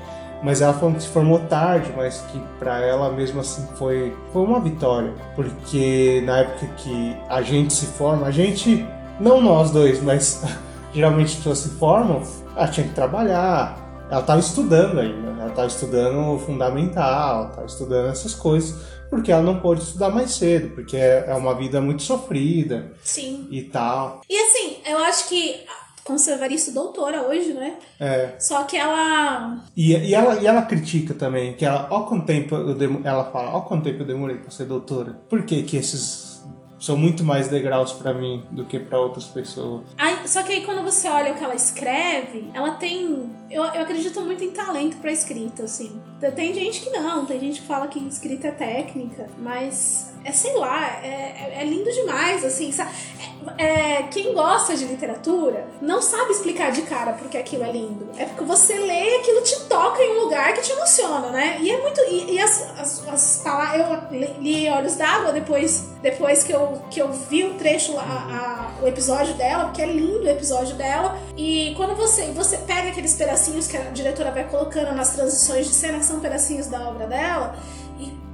Mas 0.43 0.61
ela 0.61 0.75
falou 0.75 0.95
que 0.95 1.03
se 1.03 1.09
formou 1.09 1.39
tarde, 1.41 1.91
mas 1.97 2.21
que 2.31 2.39
pra 2.59 2.79
ela 2.81 3.11
mesmo 3.11 3.41
assim 3.41 3.67
foi, 3.77 4.15
foi 4.33 4.43
uma 4.43 4.61
vitória. 4.61 5.13
Porque 5.35 6.23
na 6.27 6.39
época 6.41 6.67
que 6.77 7.17
a 7.29 7.41
gente 7.41 7.73
se 7.73 7.87
forma, 7.87 8.27
a 8.27 8.31
gente, 8.31 8.87
não 9.21 9.41
nós 9.41 9.71
dois, 9.71 10.03
mas 10.03 10.43
geralmente 10.93 11.29
as 11.29 11.35
pessoas 11.35 11.59
se 11.59 11.69
formam, 11.71 12.23
ela 12.55 12.69
tinha 12.69 12.87
que 12.87 12.95
trabalhar. 12.95 13.85
Ela 14.11 14.21
estava 14.21 14.39
estudando 14.39 15.01
ainda, 15.01 15.31
ela 15.31 15.49
estava 15.49 15.67
estudando 15.67 16.39
fundamental, 16.39 17.49
estava 17.49 17.67
estudando 17.67 18.09
essas 18.09 18.35
coisas, 18.35 18.77
porque 19.11 19.33
ela 19.33 19.43
não 19.43 19.59
pôde 19.59 19.83
estudar 19.83 20.11
mais 20.11 20.31
cedo, 20.31 20.75
porque 20.75 20.97
é 20.97 21.25
é 21.27 21.35
uma 21.35 21.55
vida 21.55 21.81
muito 21.81 22.03
sofrida 22.03 22.93
Sim. 23.03 23.49
e 23.51 23.63
tal. 23.63 24.21
E 24.31 24.37
assim, 24.37 24.77
eu 24.87 24.99
acho 24.99 25.29
que 25.29 25.67
Evaristo 26.29 26.71
doutora 26.71 27.23
hoje, 27.23 27.53
né? 27.53 27.75
É, 27.99 28.35
Só 28.39 28.63
que 28.63 28.77
ela 28.77 29.61
E, 29.77 29.93
e, 29.93 30.15
ela, 30.15 30.41
e 30.41 30.47
ela 30.47 30.63
critica 30.63 31.15
também, 31.15 31.55
que 31.55 31.65
ela, 31.65 31.89
ó 31.91 32.03
quanto 32.03 32.27
tempo 32.27 32.55
eu 32.55 33.01
ela 33.03 33.25
fala, 33.25 33.51
ó 33.57 33.63
quanto 33.63 33.85
tempo 33.85 34.03
eu 34.03 34.07
demorei 34.07 34.37
pra 34.37 34.51
ser 34.51 34.67
doutora. 34.67 35.19
Por 35.29 35.43
que 35.43 35.65
que 35.65 35.77
esses 35.77 36.36
são 36.79 36.97
muito 36.97 37.25
mais 37.25 37.49
degraus 37.49 37.93
pra 37.93 38.13
mim 38.13 38.45
do 38.51 38.65
que 38.65 38.79
pra 38.79 38.99
outras 39.01 39.25
pessoas? 39.25 39.83
Aí, 39.97 40.17
só 40.29 40.43
que 40.43 40.53
aí 40.53 40.65
quando 40.65 40.83
você 40.83 41.09
olha 41.09 41.33
o 41.33 41.37
que 41.37 41.45
ela 41.45 41.55
escreve, 41.55 42.51
ela 42.53 42.73
tem. 42.73 43.31
Eu, 43.51 43.63
eu 43.65 43.83
acredito 43.83 44.21
muito 44.21 44.43
em 44.45 44.51
talento 44.51 44.97
pra 44.99 45.11
escrita, 45.13 45.63
assim. 45.65 46.01
Tem 46.35 46.53
gente 46.53 46.81
que 46.81 46.91
não, 46.91 47.25
tem 47.25 47.39
gente 47.41 47.61
que 47.61 47.67
fala 47.67 47.87
que 47.89 47.99
escrita 48.09 48.49
é 48.49 48.51
técnica, 48.51 49.29
mas 49.39 50.13
é 50.25 50.33
sei 50.33 50.55
lá, 50.57 50.85
é, 51.03 51.07
é- 51.07 51.59
é 51.61 51.65
lindo 51.65 51.91
demais, 51.93 52.45
assim. 52.45 52.73
Sabe? 52.73 52.91
É, 53.59 54.03
quem 54.05 54.35
gosta 54.35 54.77
de 54.77 54.85
literatura 54.85 55.69
não 55.81 56.03
sabe 56.03 56.33
explicar 56.33 56.73
de 56.73 56.83
cara 56.83 57.13
porque 57.13 57.39
aquilo 57.39 57.63
é 57.65 57.71
lindo. 57.73 58.09
É 58.19 58.25
porque 58.25 58.45
você 58.45 58.75
lê 58.75 59.11
e 59.13 59.17
aquilo 59.21 59.41
te 59.43 59.61
toca 59.69 60.03
em 60.03 60.17
um 60.19 60.25
lugar 60.25 60.53
que 60.55 60.63
te 60.63 60.73
emociona, 60.73 61.31
né? 61.31 61.59
E 61.61 61.71
é 61.71 61.81
muito. 61.81 62.01
E, 62.11 62.33
e 62.35 62.41
as, 62.41 62.79
as, 62.79 63.09
as 63.09 63.41
Eu 63.77 64.41
li, 64.41 64.69
Olhos 64.71 64.97
d'Água 64.97 65.33
depois, 65.33 65.89
depois 66.03 66.43
que, 66.45 66.53
eu, 66.53 66.81
que 66.91 67.01
eu 67.01 67.13
vi 67.13 67.45
o 67.45 67.55
trecho 67.55 67.97
a- 67.99 68.71
o 68.83 68.87
episódio 68.87 69.35
dela, 69.35 69.65
porque 69.67 69.83
é 69.83 69.87
lindo 69.87 70.25
o 70.25 70.29
episódio 70.29 70.75
dela. 70.77 71.19
E 71.37 71.73
quando 71.77 71.95
você, 71.95 72.27
você 72.33 72.59
pega 72.59 72.89
aqueles 72.89 73.15
pedacinhos 73.15 73.67
que 73.67 73.77
a 73.77 73.81
diretora 73.91 74.31
vai 74.31 74.45
colocando 74.45 74.95
nas 74.95 75.11
transições 75.15 75.67
de 75.67 75.75
cena, 75.75 75.99
que 75.99 76.05
são 76.05 76.21
pedacinhos 76.21 76.67
da 76.67 76.89
obra 76.89 77.07
dela, 77.07 77.57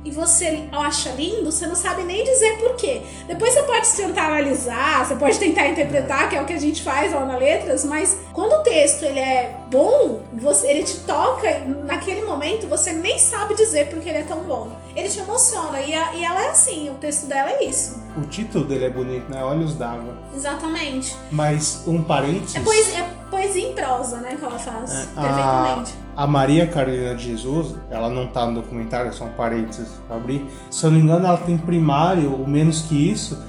e, 0.04 0.10
você 0.10 0.64
acha 0.72 1.10
lindo, 1.10 1.50
você 1.50 1.66
não 1.66 1.74
sabe 1.74 2.02
nem 2.02 2.24
dizer 2.24 2.58
por 2.58 2.74
quê. 2.76 3.02
Depois 3.26 3.52
você 3.54 3.62
pode 3.62 3.88
tentar 3.92 4.26
analisar, 4.26 5.06
você 5.06 5.14
pode 5.16 5.38
tentar 5.38 5.68
interpretar, 5.68 6.28
que 6.28 6.36
é 6.36 6.42
o 6.42 6.44
que 6.44 6.52
a 6.52 6.58
gente 6.60 6.82
faz 6.82 7.12
lá 7.12 7.24
na 7.24 7.36
Letras, 7.36 7.84
mas 7.84 8.16
quando 8.32 8.52
o 8.52 8.62
texto 8.62 9.02
ele 9.04 9.18
é 9.20 9.56
bom, 9.70 10.20
você, 10.34 10.68
ele 10.68 10.82
te 10.84 10.98
toca, 11.00 11.60
naquele 11.84 12.22
momento 12.24 12.66
você 12.68 12.92
nem 12.92 13.18
sabe 13.18 13.54
dizer 13.54 13.88
porque 13.88 14.08
ele 14.08 14.18
é 14.18 14.22
tão 14.24 14.40
bom. 14.40 14.70
Ele 14.94 15.08
te 15.08 15.18
emociona, 15.20 15.80
e, 15.80 15.94
a- 15.94 16.14
e 16.14 16.24
ela 16.24 16.44
é 16.44 16.48
assim, 16.50 16.90
o 16.90 16.94
texto 16.94 17.26
dela 17.26 17.50
é 17.50 17.64
isso. 17.64 18.02
O 18.16 18.22
título 18.26 18.64
dele 18.64 18.84
é 18.86 18.90
bonito, 18.90 19.30
né? 19.30 19.42
Olhos 19.42 19.74
d'água. 19.74 20.14
Exatamente. 20.34 21.16
Mas 21.30 21.82
um 21.86 22.02
parênteses. 22.02 22.56
É 22.56 22.60
poesia, 22.60 23.06
poesia 23.32 23.70
em 23.70 23.72
prosa, 23.72 24.18
né, 24.18 24.36
que 24.38 24.44
ela 24.44 24.58
faz, 24.58 24.92
É, 24.92 25.06
a, 25.16 25.82
a 26.14 26.26
Maria 26.26 26.66
Carolina 26.66 27.14
de 27.14 27.24
Jesus, 27.24 27.74
ela 27.90 28.10
não 28.10 28.26
tá 28.26 28.44
no 28.44 28.60
documentário, 28.60 29.12
são 29.14 29.28
parênteses 29.30 29.88
pra 30.06 30.16
abrir. 30.16 30.46
Se 30.70 30.84
eu 30.84 30.90
não 30.90 30.98
me 30.98 31.04
engano, 31.04 31.26
ela 31.26 31.38
tem 31.38 31.56
primário, 31.56 32.38
ou 32.38 32.46
menos 32.46 32.82
que 32.82 33.10
isso, 33.10 33.42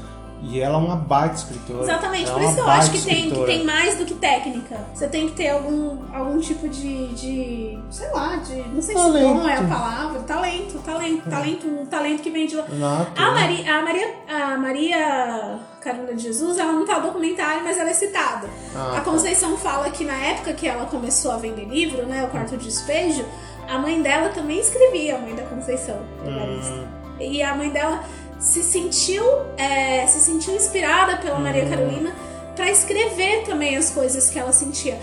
e 0.46 0.60
ela 0.60 0.76
é 0.76 0.78
uma 0.78 0.98
baita 0.98 1.36
escritora. 1.36 1.84
Exatamente, 1.84 2.26
Ela 2.30 2.34
por 2.34 2.42
é 2.42 2.46
isso 2.46 2.54
que 2.56 2.60
eu 2.60 2.68
acho 2.70 2.92
que 2.92 3.02
tem, 3.02 3.32
que 3.32 3.46
tem 3.46 3.64
mais 3.64 3.98
do 3.98 4.06
que 4.06 4.14
técnica. 4.14 4.78
Você 4.94 5.08
tem 5.08 5.28
que 5.30 5.36
ter 5.36 5.50
algum, 5.50 5.98
algum 6.14 6.38
tipo 6.40 6.68
de, 6.68 7.08
de. 7.14 7.80
sei 7.90 8.12
lá, 8.12 8.36
de. 8.36 8.56
Não 8.56 8.82
sei 8.82 8.96
se 8.96 9.02
Talento. 9.02 9.40
dom 9.40 9.48
é 9.48 9.58
a 9.58 9.64
palavra. 9.64 10.20
Talento, 10.22 10.80
talento, 10.80 11.30
talento, 11.30 11.68
um 11.68 11.86
talento 11.86 12.22
que 12.22 12.30
vem 12.30 12.46
de 12.46 12.58
lá. 12.58 13.08
A? 13.16 13.32
Maria, 13.32 13.74
a 13.78 13.82
Maria, 13.82 14.16
a 14.28 14.58
Maria 14.58 15.60
Carolina 15.80 16.14
de 16.14 16.24
Jesus, 16.24 16.58
ela 16.58 16.74
não 16.74 16.86
tá 16.86 17.00
no 17.00 17.08
documentário, 17.08 17.64
mas 17.64 17.78
ela 17.78 17.90
é 17.90 17.94
citada. 17.94 18.48
Ah, 18.76 18.90
a 18.92 18.96
tá. 18.96 19.02
Conceição 19.02 19.58
fala 19.58 19.90
que 19.92 20.04
na 20.04 20.16
época 20.16 20.54
que 20.54 20.68
ela 20.68 20.86
começou 20.86 21.32
a 21.32 21.38
vender 21.38 21.66
livro, 21.66 22.06
né, 22.06 22.24
o 22.24 22.28
quarto 22.28 22.58
de 22.58 22.66
despejo, 22.66 23.26
a 23.68 23.78
mãe 23.80 24.02
dela 24.02 24.30
também 24.30 24.60
escrevia, 24.60 25.16
a 25.16 25.20
mãe 25.20 25.36
da 25.36 25.44
Conceição. 25.44 25.98
Hum, 26.26 26.86
E 27.20 27.42
a 27.42 27.56
mãe 27.56 27.70
dela 27.70 28.04
se 28.44 28.62
sentiu, 28.62 29.24
é, 29.58 30.06
se 30.06 30.20
sentiu 30.20 30.54
inspirada 30.54 31.16
pela 31.18 31.40
Maria 31.40 31.64
Hum. 31.64 31.70
Carolina 31.70 32.14
para 32.56 32.70
escrever 32.70 33.46
também 33.46 33.78
as 33.78 33.90
coisas 33.90 34.30
que 34.30 34.38
ela 34.38 34.52
sentia. 34.52 35.00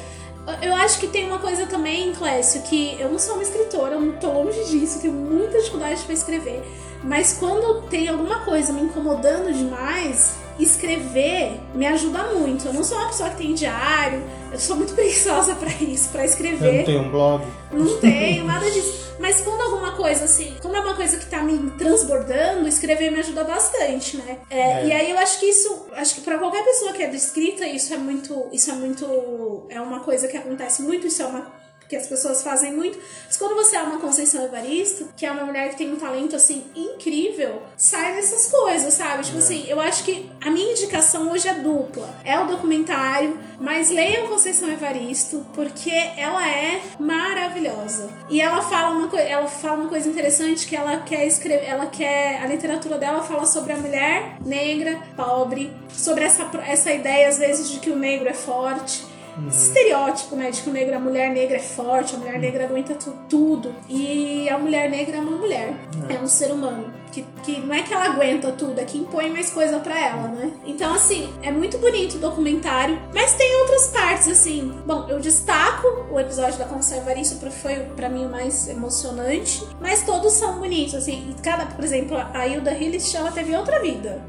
Eu 0.63 0.75
acho 0.75 0.99
que 0.99 1.07
tem 1.07 1.27
uma 1.27 1.39
coisa 1.39 1.67
também, 1.67 2.13
Clécio, 2.13 2.63
que 2.63 2.97
eu 3.01 3.09
não 3.11 3.19
sou 3.19 3.35
uma 3.35 3.43
escritora, 3.43 3.95
eu 3.95 4.13
tô 4.19 4.33
longe 4.33 4.65
disso, 4.65 5.01
tenho 5.01 5.15
muita 5.15 5.59
dificuldade 5.59 6.03
para 6.03 6.13
escrever. 6.13 6.63
Mas 7.03 7.33
quando 7.39 7.83
tem 7.89 8.09
alguma 8.09 8.41
coisa 8.41 8.73
me 8.73 8.83
incomodando 8.83 9.53
demais, 9.53 10.35
escrever 10.59 11.61
me 11.75 11.87
ajuda 11.87 12.35
muito. 12.35 12.67
Eu 12.67 12.73
não 12.73 12.85
sou 12.85 12.99
uma 12.99 13.09
pessoa 13.09 13.31
que 13.31 13.37
tem 13.37 13.55
diário, 13.55 14.23
eu 14.53 14.59
sou 14.59 14.77
muito 14.77 14.93
preguiçosa 14.95 15.55
para 15.55 15.71
isso, 15.83 16.09
para 16.11 16.25
escrever. 16.25 16.67
Eu 16.67 16.75
não 16.79 16.85
tenho 16.85 17.01
um 17.03 17.11
blog? 17.11 17.45
Não 17.73 17.99
tenho, 17.99 18.45
nada 18.45 18.71
disso. 18.71 19.11
Mas 19.21 19.43
quando 19.43 19.61
alguma 19.61 19.93
coisa 19.93 20.25
assim, 20.25 20.57
quando 20.63 20.77
é 20.77 20.81
uma 20.81 20.95
coisa 20.95 21.19
que 21.19 21.27
tá 21.27 21.43
me 21.43 21.71
transbordando, 21.73 22.67
escrever 22.67 23.11
me 23.11 23.21
ajuda 23.21 23.45
bastante, 23.45 24.17
né? 24.17 24.39
É, 24.49 24.61
é. 24.61 24.87
E 24.87 24.93
aí 24.93 25.11
eu 25.11 25.19
acho 25.19 25.39
que 25.39 25.47
isso, 25.47 25.87
acho 25.93 26.15
que 26.15 26.21
para 26.23 26.39
qualquer 26.39 26.65
pessoa 26.65 26.93
que 26.95 27.03
é 27.03 27.07
de 27.07 27.17
escrita, 27.17 27.67
isso 27.67 27.93
é 27.93 27.99
muito, 27.99 28.49
isso 28.51 28.71
é 28.71 28.75
muito, 28.75 29.67
é 29.69 29.79
uma 29.79 30.01
coisa 30.01 30.27
que 30.27 30.39
acontece 30.39 30.83
muito, 30.83 31.07
isso 31.07 31.23
é 31.23 31.27
uma 31.27 31.53
que 31.91 31.97
as 31.97 32.07
pessoas 32.07 32.41
fazem 32.41 32.73
muito. 32.73 32.97
Mas 33.27 33.37
quando 33.37 33.57
você 33.57 33.75
é 33.75 33.83
uma 33.83 33.99
Conceição 33.99 34.45
Evaristo, 34.45 35.09
que 35.17 35.27
é 35.27 35.33
uma 35.33 35.45
mulher 35.45 35.71
que 35.71 35.77
tem 35.77 35.93
um 35.93 35.97
talento 35.97 36.37
assim 36.37 36.65
incrível, 36.75 37.63
sai 37.77 38.15
dessas 38.15 38.47
coisas, 38.47 38.95
sabe? 38.95 39.25
Tipo 39.25 39.39
é. 39.39 39.41
assim, 39.41 39.65
eu 39.67 39.81
acho 39.81 40.05
que 40.05 40.31
a 40.41 40.49
minha 40.51 40.71
indicação 40.71 41.31
hoje 41.33 41.49
é 41.49 41.55
dupla. 41.55 42.09
É 42.25 42.39
o 42.39 42.47
documentário, 42.47 43.37
mas 43.59 43.91
leiam 43.91 44.29
Conceição 44.29 44.71
Evaristo, 44.71 45.45
porque 45.53 45.91
ela 45.91 46.49
é 46.49 46.81
maravilhosa. 47.01 48.09
E 48.31 48.41
ela 48.41 48.63
fala 48.63 48.97
uma, 48.97 49.21
ela 49.21 49.49
fala 49.49 49.81
uma 49.81 49.89
coisa 49.89 50.09
interessante 50.09 50.69
que 50.69 50.77
ela 50.77 50.99
quer 50.99 51.27
escrever, 51.27 51.65
ela 51.65 51.87
quer. 51.87 52.41
A 52.41 52.47
literatura 52.47 52.99
dela 52.99 53.23
fala 53.25 53.45
sobre 53.45 53.73
a 53.73 53.77
mulher 53.77 54.37
negra, 54.47 55.03
pobre, 55.17 55.73
sobre 55.93 56.23
essa, 56.23 56.49
essa 56.65 56.93
ideia, 56.93 57.29
às 57.29 57.39
vezes, 57.39 57.69
de 57.69 57.81
que 57.81 57.91
o 57.91 57.97
negro 57.97 58.29
é 58.29 58.35
forte 58.35 59.10
Uhum. 59.37 59.49
Estereótipo, 59.49 60.37
né, 60.37 60.51
de 60.51 60.63
que 60.63 60.71
o 60.71 60.73
negro, 60.73 60.97
a 60.97 61.01
mulher 61.01 61.31
negra 61.31 61.57
é 61.57 61.61
forte, 61.61 62.15
a 62.15 62.19
mulher 62.19 62.39
negra 62.39 62.65
aguenta 62.65 62.97
tudo. 63.29 63.75
E 63.89 64.49
a 64.49 64.59
mulher 64.59 64.91
negra 64.91 65.17
é 65.17 65.21
uma 65.21 65.37
mulher, 65.37 65.75
é, 66.09 66.15
é 66.15 66.21
um 66.21 66.27
ser 66.27 66.53
humano. 66.53 66.93
Que, 67.13 67.27
que 67.43 67.59
não 67.61 67.75
é 67.75 67.83
que 67.83 67.93
ela 67.93 68.05
aguenta 68.05 68.53
tudo, 68.53 68.81
é 68.81 68.85
que 68.85 68.97
impõe 68.97 69.31
mais 69.31 69.51
coisa 69.51 69.81
para 69.81 69.99
ela, 69.99 70.29
né? 70.29 70.53
Então, 70.65 70.95
assim, 70.95 71.33
é 71.43 71.51
muito 71.51 71.77
bonito 71.79 72.15
o 72.17 72.19
documentário, 72.19 73.01
mas 73.13 73.33
tem 73.35 73.53
outras 73.63 73.89
partes, 73.89 74.29
assim. 74.29 74.73
Bom, 74.87 75.07
eu 75.09 75.19
destaco 75.19 75.89
o 76.11 76.21
episódio 76.21 76.59
da 76.59 76.67
Conservarista, 76.67 77.51
foi 77.51 77.77
para 77.97 78.09
mim 78.09 78.27
o 78.27 78.31
mais 78.31 78.69
emocionante, 78.69 79.67
mas 79.81 80.05
todos 80.05 80.33
são 80.35 80.61
bonitos, 80.61 80.95
assim. 80.95 81.35
Cada, 81.43 81.67
por 81.67 81.85
exemplo, 81.85 82.17
a 82.17 82.47
Hilda 82.47 82.73
Hillis, 82.73 83.13
ela 83.13 83.33
teve 83.33 83.57
outra 83.57 83.81
vida. 83.81 84.23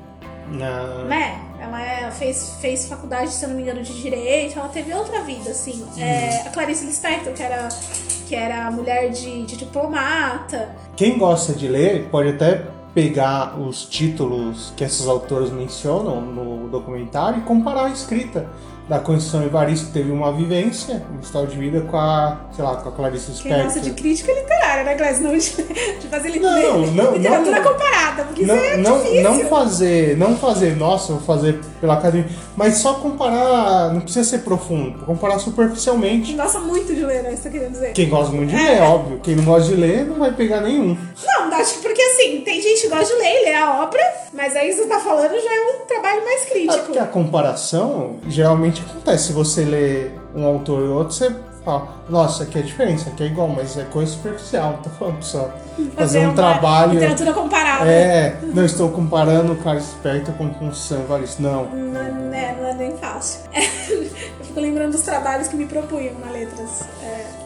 Não. 0.52 1.06
Né? 1.06 1.42
Ela 1.60 1.82
é, 1.82 2.12
fez, 2.12 2.58
fez 2.60 2.88
faculdade, 2.88 3.32
se 3.32 3.44
eu 3.44 3.50
não 3.50 3.56
me 3.56 3.62
engano, 3.62 3.82
de 3.82 3.94
direito. 4.02 4.60
Ela 4.60 4.68
teve 4.68 4.94
outra 4.94 5.22
vida, 5.22 5.52
assim. 5.52 5.86
É, 5.98 6.48
a 6.48 6.50
Clarice 6.50 6.86
Lispector, 6.86 7.34
que 7.34 7.44
era, 7.44 7.70
que 8.28 8.36
era 8.36 8.72
mulher 8.72 9.10
de, 9.10 9.44
de 9.46 9.58
diplomata. 9.58 10.76
Quem 10.96 11.18
gosta 11.18 11.54
de 11.54 11.68
ler 11.68 12.10
pode 12.10 12.30
até 12.30 12.66
pegar 12.94 13.58
os 13.60 13.86
títulos 13.86 14.74
que 14.76 14.84
esses 14.84 15.08
autores 15.08 15.50
mencionam 15.50 16.20
no 16.20 16.68
documentário 16.68 17.40
e 17.40 17.42
comparar 17.44 17.86
a 17.86 17.90
escrita 17.90 18.50
da 18.92 19.00
Constituição 19.00 19.42
Evaristo 19.42 19.90
teve 19.94 20.12
uma 20.12 20.34
vivência, 20.34 21.02
uma 21.10 21.22
história 21.22 21.48
de 21.48 21.58
vida 21.58 21.80
com 21.80 21.96
a, 21.96 22.42
sei 22.54 22.62
lá, 22.62 22.76
com 22.76 22.90
a 22.90 22.92
Clarice 22.92 23.32
Lispector. 23.32 23.58
Que 23.58 23.64
gosta 23.64 23.80
de 23.80 23.92
crítica 23.92 24.34
literária, 24.34 24.84
né, 24.84 24.96
Clarice? 24.96 25.24
Não 25.24 25.32
de, 25.32 26.08
fazer 26.10 26.28
literatura, 26.28 26.72
não, 26.72 26.88
não, 26.88 27.14
literatura 27.14 27.62
não, 27.62 27.72
comparada, 27.72 28.24
porque 28.26 28.46
não, 28.46 28.56
isso 28.58 28.66
é 28.66 28.78
não, 28.78 28.98
difícil. 28.98 29.24
Não 29.24 29.46
fazer, 29.46 30.18
não 30.18 30.36
fazer, 30.36 30.76
nossa, 30.76 31.14
vou 31.14 31.22
fazer 31.22 31.62
pela 31.80 31.94
academia, 31.94 32.28
mas 32.58 32.80
só 32.80 32.96
comparar, 32.96 33.94
não 33.94 34.02
precisa 34.02 34.30
ser 34.30 34.40
profundo, 34.40 35.06
comparar 35.06 35.40
superficialmente. 35.40 36.36
Nossa, 36.36 36.60
muito 36.60 36.94
de 36.94 37.06
ler, 37.06 37.24
né, 37.24 37.32
você 37.34 37.44
tá 37.44 37.50
querendo 37.50 37.72
dizer? 37.72 37.94
Quem 37.94 38.10
gosta 38.10 38.36
muito 38.36 38.50
de 38.50 38.58
é. 38.58 38.72
ler, 38.72 38.82
óbvio. 38.82 39.22
Quem 39.24 39.38
não 39.38 39.46
gosta 39.46 39.70
de 39.70 39.76
ler 39.76 40.06
não 40.06 40.20
vai 40.20 40.34
pegar 40.34 40.60
nenhum. 40.60 40.98
Não, 41.26 41.54
acho 41.54 41.76
que 41.76 41.82
porque 41.82 42.02
assim, 42.02 42.42
tem 42.42 42.62
gente 42.62 42.82
que 42.82 42.90
gosta 42.90 43.06
de 43.06 43.22
ler, 43.22 43.46
ler 43.46 43.56
a 43.56 43.84
obra, 43.84 44.02
mas 44.34 44.54
aí 44.54 44.74
você 44.74 44.86
tá 44.86 45.00
falando 45.00 45.32
já 45.32 45.56
é 45.56 45.62
um 45.62 45.86
trabalho 45.88 46.26
mais 46.26 46.44
crítico. 46.44 46.74
É 46.74 46.78
porque 46.80 47.00
a 47.00 47.06
comparação 47.06 48.18
geralmente 48.28 48.81
acontece. 48.86 49.28
Se 49.28 49.34
você 49.34 49.64
lê 49.64 50.12
um 50.36 50.46
autor 50.46 50.84
e 50.84 50.88
outro, 50.88 51.14
você 51.14 51.34
fala, 51.64 51.88
nossa, 52.10 52.44
aqui 52.44 52.60
é 52.60 52.62
diferente, 52.62 53.02
isso 53.02 53.10
aqui 53.10 53.24
é 53.24 53.28
igual, 53.28 53.48
mas 53.48 53.78
é 53.78 53.84
coisa 53.84 54.12
superficial, 54.12 54.74
não 54.74 54.82
tô 54.82 54.90
falando 54.90 55.22
só 55.22 55.50
fazer, 55.76 55.92
fazer 55.92 56.28
um 56.28 56.34
trabalho. 56.34 56.94
Literatura 56.94 57.34
comparada. 57.34 57.90
É, 57.90 58.40
não 58.54 58.66
estou 58.66 58.90
comparando 58.90 59.54
o 59.54 59.58
cara 59.58 59.78
esperto 59.78 60.32
com 60.32 60.68
o 60.68 60.74
Sam 60.74 61.02
Evaristo, 61.02 61.42
não. 61.42 61.66
Não, 61.66 62.14
não, 62.14 62.34
é, 62.34 62.56
não 62.56 62.68
é 62.68 62.74
nem 62.74 62.98
fácil. 62.98 63.42
É, 63.54 63.94
eu 63.94 64.46
fico 64.46 64.60
lembrando 64.60 64.92
dos 64.92 65.02
trabalhos 65.02 65.48
que 65.48 65.56
me 65.56 65.66
propunham 65.66 66.14
na 66.20 66.32
letras. 66.32 66.84
É. 67.02 67.42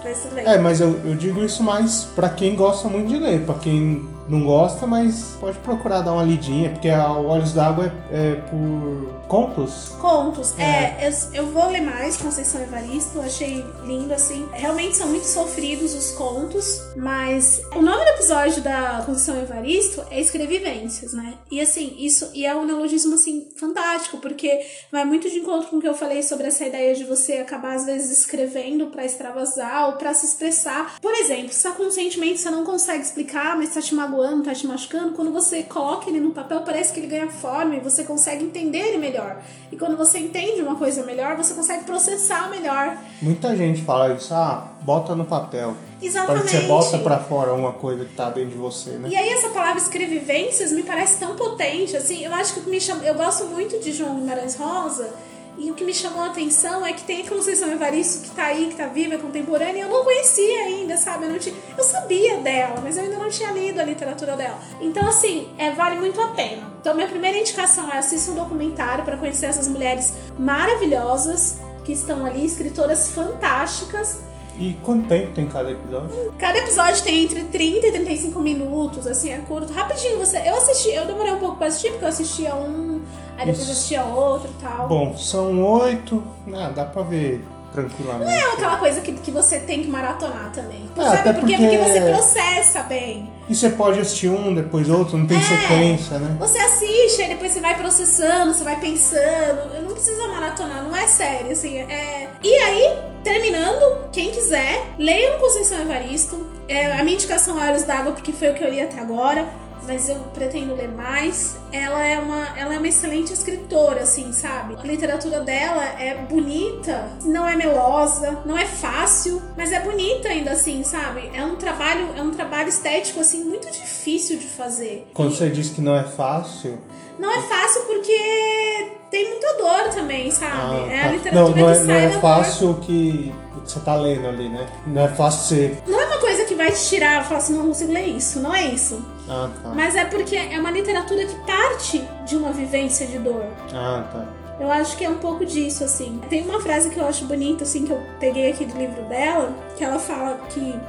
É, 0.46 0.58
mas 0.60 0.80
eu, 0.82 1.00
eu 1.04 1.15
digo 1.15 1.44
isso 1.44 1.63
mais 1.63 2.04
pra 2.15 2.30
quem 2.30 2.56
gosta 2.56 2.88
muito 2.88 3.08
de 3.08 3.18
ler, 3.18 3.42
pra 3.42 3.56
quem 3.56 4.08
não 4.27 4.44
gosta, 4.44 4.88
mas 4.88 5.36
pode 5.39 5.58
procurar 5.60 6.01
dar 6.01 6.13
uma 6.13 6.24
lidinha, 6.24 6.70
porque 6.70 6.89
a 6.89 7.12
Olhos 7.13 7.53
d'Água 7.53 7.91
é, 8.12 8.25
é, 8.25 8.36
por 8.36 9.13
contos. 9.27 9.89
Contos, 10.00 10.58
é. 10.58 10.63
é 10.63 11.10
eu, 11.34 11.44
eu, 11.44 11.51
vou 11.51 11.70
ler 11.70 11.82
mais 11.82 12.17
Conceição 12.17 12.62
Evaristo, 12.62 13.20
achei 13.22 13.63
lindo 13.84 14.13
assim. 14.13 14.48
Realmente 14.53 14.98
são 14.98 15.08
muito 15.08 15.25
sofridos 15.25 15.94
os 15.94 16.12
contos, 16.12 16.82
mas 16.96 17.62
o 17.75 17.82
nome 17.82 18.03
do 18.03 18.10
episódio 18.12 18.62
da 18.62 19.03
Conceição 19.05 19.39
Evaristo 19.39 20.03
é 20.10 20.20
Escrevivências, 20.20 21.13
né? 21.13 21.36
E 21.51 21.62
assim, 21.62 21.96
isso 22.00 22.29
e 22.34 22.46
é 22.46 22.55
um 22.55 22.65
neologismo 22.65 23.15
assim 23.15 23.50
fantástico, 23.55 24.17
porque 24.17 24.65
vai 24.91 25.05
muito 25.05 25.29
de 25.29 25.39
encontro 25.39 25.70
com 25.70 25.77
o 25.77 25.82
que 25.82 25.88
eu 25.88 25.94
falei 25.94 26.24
sobre 26.24 26.48
essa 26.48 26.65
ideia 26.65 26.96
de 26.96 27.03
você 27.03 27.34
acabar 27.34 27.75
às 27.75 27.86
vezes 27.86 28.20
escrevendo 28.20 28.88
para 28.88 29.05
extravasar 29.05 29.89
ou 29.89 29.94
para 29.94 30.13
se 30.13 30.25
expressar. 30.25 31.00
Por 31.00 31.13
exemplo, 31.13 31.53
se 31.53 31.65
com 31.72 31.91
sentimento 31.91 32.38
você 32.38 32.50
não 32.50 32.63
consegue 32.63 33.03
explicar, 33.03 33.58
mas 33.58 33.74
tá 33.74 33.82
te 33.82 33.94
magoando 33.94 34.14
magoando, 34.15 34.43
tá 34.43 34.53
te 34.53 34.65
machucando, 34.65 35.12
quando 35.12 35.31
você 35.31 35.63
coloca 35.63 36.10
ele 36.10 36.19
no 36.19 36.31
papel, 36.31 36.62
parece 36.62 36.93
que 36.93 37.00
ele 37.00 37.07
ganha 37.07 37.27
forma 37.27 37.75
e 37.75 37.79
você 37.79 38.03
consegue 38.03 38.45
entender 38.45 38.79
ele 38.79 38.98
melhor. 38.98 39.41
E 39.72 39.75
quando 39.75 39.98
você 39.98 40.19
entende 40.19 40.62
uma 40.62 40.75
coisa 40.75 41.03
melhor, 41.03 41.36
você 41.36 41.53
consegue 41.53 41.84
processar 41.84 42.50
melhor. 42.50 42.98
Muita 43.22 43.55
gente 43.55 43.81
fala 43.81 44.13
isso, 44.13 44.34
ah, 44.34 44.72
bota 44.81 45.13
no 45.13 45.25
papel. 45.25 45.75
Exatamente. 46.01 46.43
Porque 46.43 46.57
você 46.57 46.67
bota 46.67 46.98
para 47.00 47.19
fora 47.19 47.53
uma 47.53 47.74
coisa 47.74 48.05
que 48.05 48.13
tá 48.13 48.29
dentro 48.29 48.51
de 48.51 48.57
você, 48.57 48.91
né? 48.91 49.10
E 49.10 49.15
aí 49.15 49.29
essa 49.29 49.50
palavra 49.50 49.77
escrevivências 49.77 50.72
me 50.72 50.84
parece 50.84 51.19
tão 51.19 51.36
potente, 51.36 51.98
assim, 51.98 52.24
eu 52.24 52.34
acho 52.34 52.53
que 52.55 52.69
me 52.69 52.79
chama, 52.79 53.03
eu 53.03 53.15
gosto 53.15 53.45
muito 53.45 53.79
de 53.79 53.91
João 53.91 54.15
Guimarães 54.15 54.55
Rosa, 54.55 55.13
e 55.57 55.71
o 55.71 55.74
que 55.74 55.83
me 55.83 55.93
chamou 55.93 56.24
a 56.24 56.27
atenção 56.27 56.85
é 56.85 56.91
que 56.91 57.03
tem 57.03 57.25
a 57.25 57.29
Conceição 57.29 57.71
Evaristo 57.71 58.24
que 58.24 58.35
tá 58.35 58.45
aí, 58.45 58.67
que 58.67 58.75
tá 58.75 58.88
viva, 58.88 59.15
é 59.15 59.17
contemporânea, 59.17 59.79
e 59.79 59.81
eu 59.81 59.89
não 59.89 60.03
conhecia 60.03 60.63
ainda, 60.63 60.97
sabe? 60.97 61.25
Eu, 61.25 61.31
não 61.31 61.39
tinha, 61.39 61.55
eu 61.77 61.83
sabia 61.83 62.38
dela, 62.39 62.81
mas 62.83 62.97
eu 62.97 63.03
ainda 63.03 63.17
não 63.17 63.29
tinha 63.29 63.51
lido 63.51 63.79
a 63.79 63.83
literatura 63.83 64.35
dela. 64.35 64.59
Então, 64.81 65.07
assim, 65.07 65.50
é, 65.57 65.71
vale 65.71 65.97
muito 65.97 66.19
a 66.21 66.27
pena. 66.29 66.63
Então, 66.81 66.93
minha 66.93 67.07
primeira 67.07 67.38
indicação 67.38 67.89
é 67.91 67.97
assistir 67.97 68.31
um 68.31 68.35
documentário 68.35 69.05
para 69.05 69.17
conhecer 69.17 69.45
essas 69.47 69.67
mulheres 69.67 70.13
maravilhosas 70.38 71.59
que 71.83 71.93
estão 71.93 72.25
ali, 72.25 72.45
escritoras 72.45 73.09
fantásticas 73.09 74.19
e 74.57 74.74
quanto 74.83 75.07
tempo 75.09 75.33
tem 75.33 75.47
cada 75.47 75.71
episódio? 75.71 76.33
Cada 76.39 76.57
episódio 76.59 77.03
tem 77.03 77.25
entre 77.25 77.43
30 77.43 77.88
e 77.88 77.91
35 77.91 78.39
minutos, 78.39 79.05
assim, 79.05 79.31
é 79.31 79.38
curto. 79.39 79.74
Rapidinho, 79.74 80.17
você. 80.17 80.38
Eu 80.38 80.55
assisti, 80.55 80.91
eu 80.91 81.05
demorei 81.05 81.33
um 81.33 81.39
pouco 81.39 81.57
pra 81.57 81.67
assistir, 81.67 81.89
porque 81.89 82.05
eu 82.05 82.09
assistia 82.09 82.55
um, 82.55 83.01
aí 83.38 83.46
depois 83.46 83.60
Isso. 83.60 83.72
assistia 83.72 84.04
outro 84.04 84.50
e 84.50 84.62
tal. 84.62 84.88
Bom, 84.88 85.18
são 85.18 85.62
oito. 85.63 86.24
Ah, 86.54 86.70
dá 86.70 86.86
pra 86.86 87.04
ver 87.04 87.46
tranquilamente. 87.75 88.32
Não 88.32 88.38
é 88.38 88.54
aquela 88.54 88.77
coisa 88.77 89.01
que, 89.01 89.12
que 89.12 89.30
você 89.30 89.60
tem 89.60 89.84
que 89.84 89.89
maratonar 89.89 90.51
também. 90.54 90.89
É, 90.98 91.01
sabe? 91.01 91.39
Porque, 91.39 91.58
porque... 91.58 91.58
porque 91.58 91.77
você 91.77 92.01
processa 92.01 92.84
bem. 92.84 93.30
E 93.50 93.54
você 93.54 93.70
pode 93.70 94.00
assistir 94.00 94.30
um, 94.30 94.56
depois 94.56 94.89
outro, 94.89 95.18
não 95.18 95.27
tem 95.27 95.38
é, 95.38 95.42
sequência, 95.42 96.18
né? 96.18 96.36
Você 96.39 96.58
assiste, 96.58 97.22
aí 97.22 97.30
depois 97.30 97.51
você 97.51 97.60
vai 97.60 97.75
processando, 97.75 98.54
você 98.54 98.63
vai 98.63 98.80
pensando. 98.80 99.84
Não 99.84 99.92
precisa 99.92 100.27
maratonar, 100.27 100.84
não 100.84 100.96
é 100.96 101.06
sério, 101.08 101.51
assim. 101.51 101.77
É... 101.77 102.30
E 102.42 102.54
aí, 102.56 102.98
terminando, 103.24 104.10
quem 104.12 104.32
quiser, 104.32 104.94
leiam 104.98 105.38
Conceição 105.38 105.80
Evaristo. 105.80 106.56
É, 106.68 106.94
a 106.94 107.04
minha 107.04 107.15
indicação 107.15 107.62
é 107.62 107.70
Olhos 107.70 107.84
d'Água, 107.84 108.13
porque 108.13 108.32
foi 108.32 108.50
o 108.50 108.54
que 108.56 108.63
eu 108.63 108.70
li 108.72 108.82
até 108.82 109.00
agora 109.00 109.48
mas 109.86 110.10
eu 110.10 110.15
pretendo 110.34 110.75
ler 110.75 110.89
mais. 110.89 111.58
Ela 111.72 112.06
é 112.06 112.20
uma, 112.20 112.58
ela 112.58 112.75
é 112.75 112.77
uma 112.77 112.88
excelente 112.88 113.34
escritora, 113.34 114.01
assim, 114.01 114.32
sabe? 114.32 114.75
A 114.75 114.84
literatura 114.86 115.42
dela 115.42 115.84
é 116.00 116.15
bonita, 116.15 117.10
não 117.24 117.48
é 117.48 117.56
melosa, 117.56 118.39
não 118.46 118.58
é 118.58 118.65
fácil, 118.65 119.42
mas 119.58 119.72
é 119.72 119.80
bonita 119.80 120.30
ainda 120.30 120.51
assim, 120.51 120.84
sabe? 120.84 121.30
É 121.34 121.44
um 121.44 121.56
trabalho, 121.56 122.10
é 122.15 122.22
um 122.22 122.32
trabalho 122.32 122.70
estético 122.70 123.20
assim 123.20 123.44
muito 123.44 123.70
difícil 123.72 124.38
de 124.38 124.48
fazer. 124.48 125.08
Quando 125.13 125.34
e... 125.34 125.36
você 125.36 125.50
diz 125.50 125.70
que 125.70 125.82
não 125.82 125.96
é 125.96 126.04
fácil, 126.04 126.80
não 127.18 127.32
é 127.32 127.42
fácil 127.42 127.84
porque 127.84 128.92
tem 129.10 129.30
muita 129.30 129.54
dor 129.58 129.89
também, 129.94 130.30
sabe? 130.32 130.54
Ah, 130.54 130.88
é 130.92 131.00
a 131.00 131.04
tá. 131.04 131.12
literatura 131.12 131.50
não, 131.50 131.56
não 131.56 131.70
é, 131.70 131.74
que 131.74 131.86
sai 131.86 132.08
Não 132.08 132.18
é 132.18 132.20
fácil 132.20 132.70
o 132.72 132.75
que 132.75 133.34
você 133.63 133.80
tá 133.80 133.96
lendo 133.96 134.27
ali, 134.27 134.50
né? 134.50 134.68
Não 134.86 135.01
é 135.01 135.08
fácil 135.08 135.56
ser. 135.56 135.84
Não 135.88 136.00
é 136.00 136.06
uma 136.06 136.20
coisa 136.20 136.46
que 136.46 136.56
vai 136.56 136.72
te 136.72 136.86
tirar 136.86 137.22
e 137.22 137.25
falar 137.25 137.38
assim, 137.38 137.54
não 137.54 137.68
consigo 137.68 137.92
ler 137.92 138.08
isso. 138.08 138.39
Não 138.39 138.54
é 138.54 138.68
isso. 138.68 139.04
Ah, 139.27 139.50
tá. 139.62 139.70
Mas 139.70 139.96
é 139.96 140.05
porque 140.05 140.36
é 140.36 140.60
uma 140.60 140.72
literatura 140.72 141.25
que 141.25 141.36
parte 141.46 142.00
de 142.25 142.36
uma 142.36 142.51
vivência 142.51 143.08
de 143.08 143.17
dor. 143.17 143.46
Ah, 143.74 144.08
tá. 144.12 144.27
Eu 144.60 144.72
acho 144.72 144.96
que 144.96 145.03
é 145.03 145.10
um 145.10 145.17
pouco 145.17 145.46
disso, 145.46 145.84
assim. 145.84 146.22
Tem 146.29 146.44
uma 146.44 146.62
frase 146.62 146.89
que 146.89 146.98
eu 146.98 147.05
acho 147.05 147.25
bonita, 147.25 147.63
assim, 147.63 147.86
que 147.86 147.91
eu 147.91 148.01
peguei 148.20 148.51
aqui 148.51 148.65
do 148.65 148.77
livro 148.77 149.03
dela, 149.03 149.53
que 149.77 149.84
ela 149.84 150.00
fala 150.00 150.39
que 150.50 150.79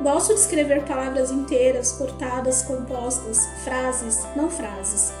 gosto 0.00 0.34
de 0.34 0.40
escrever 0.40 0.84
palavras 0.84 1.32
inteiras, 1.32 1.92
cortadas, 1.92 2.62
compostas, 2.62 3.48
frases, 3.64 4.24
não 4.36 4.48
frases. 4.48 5.12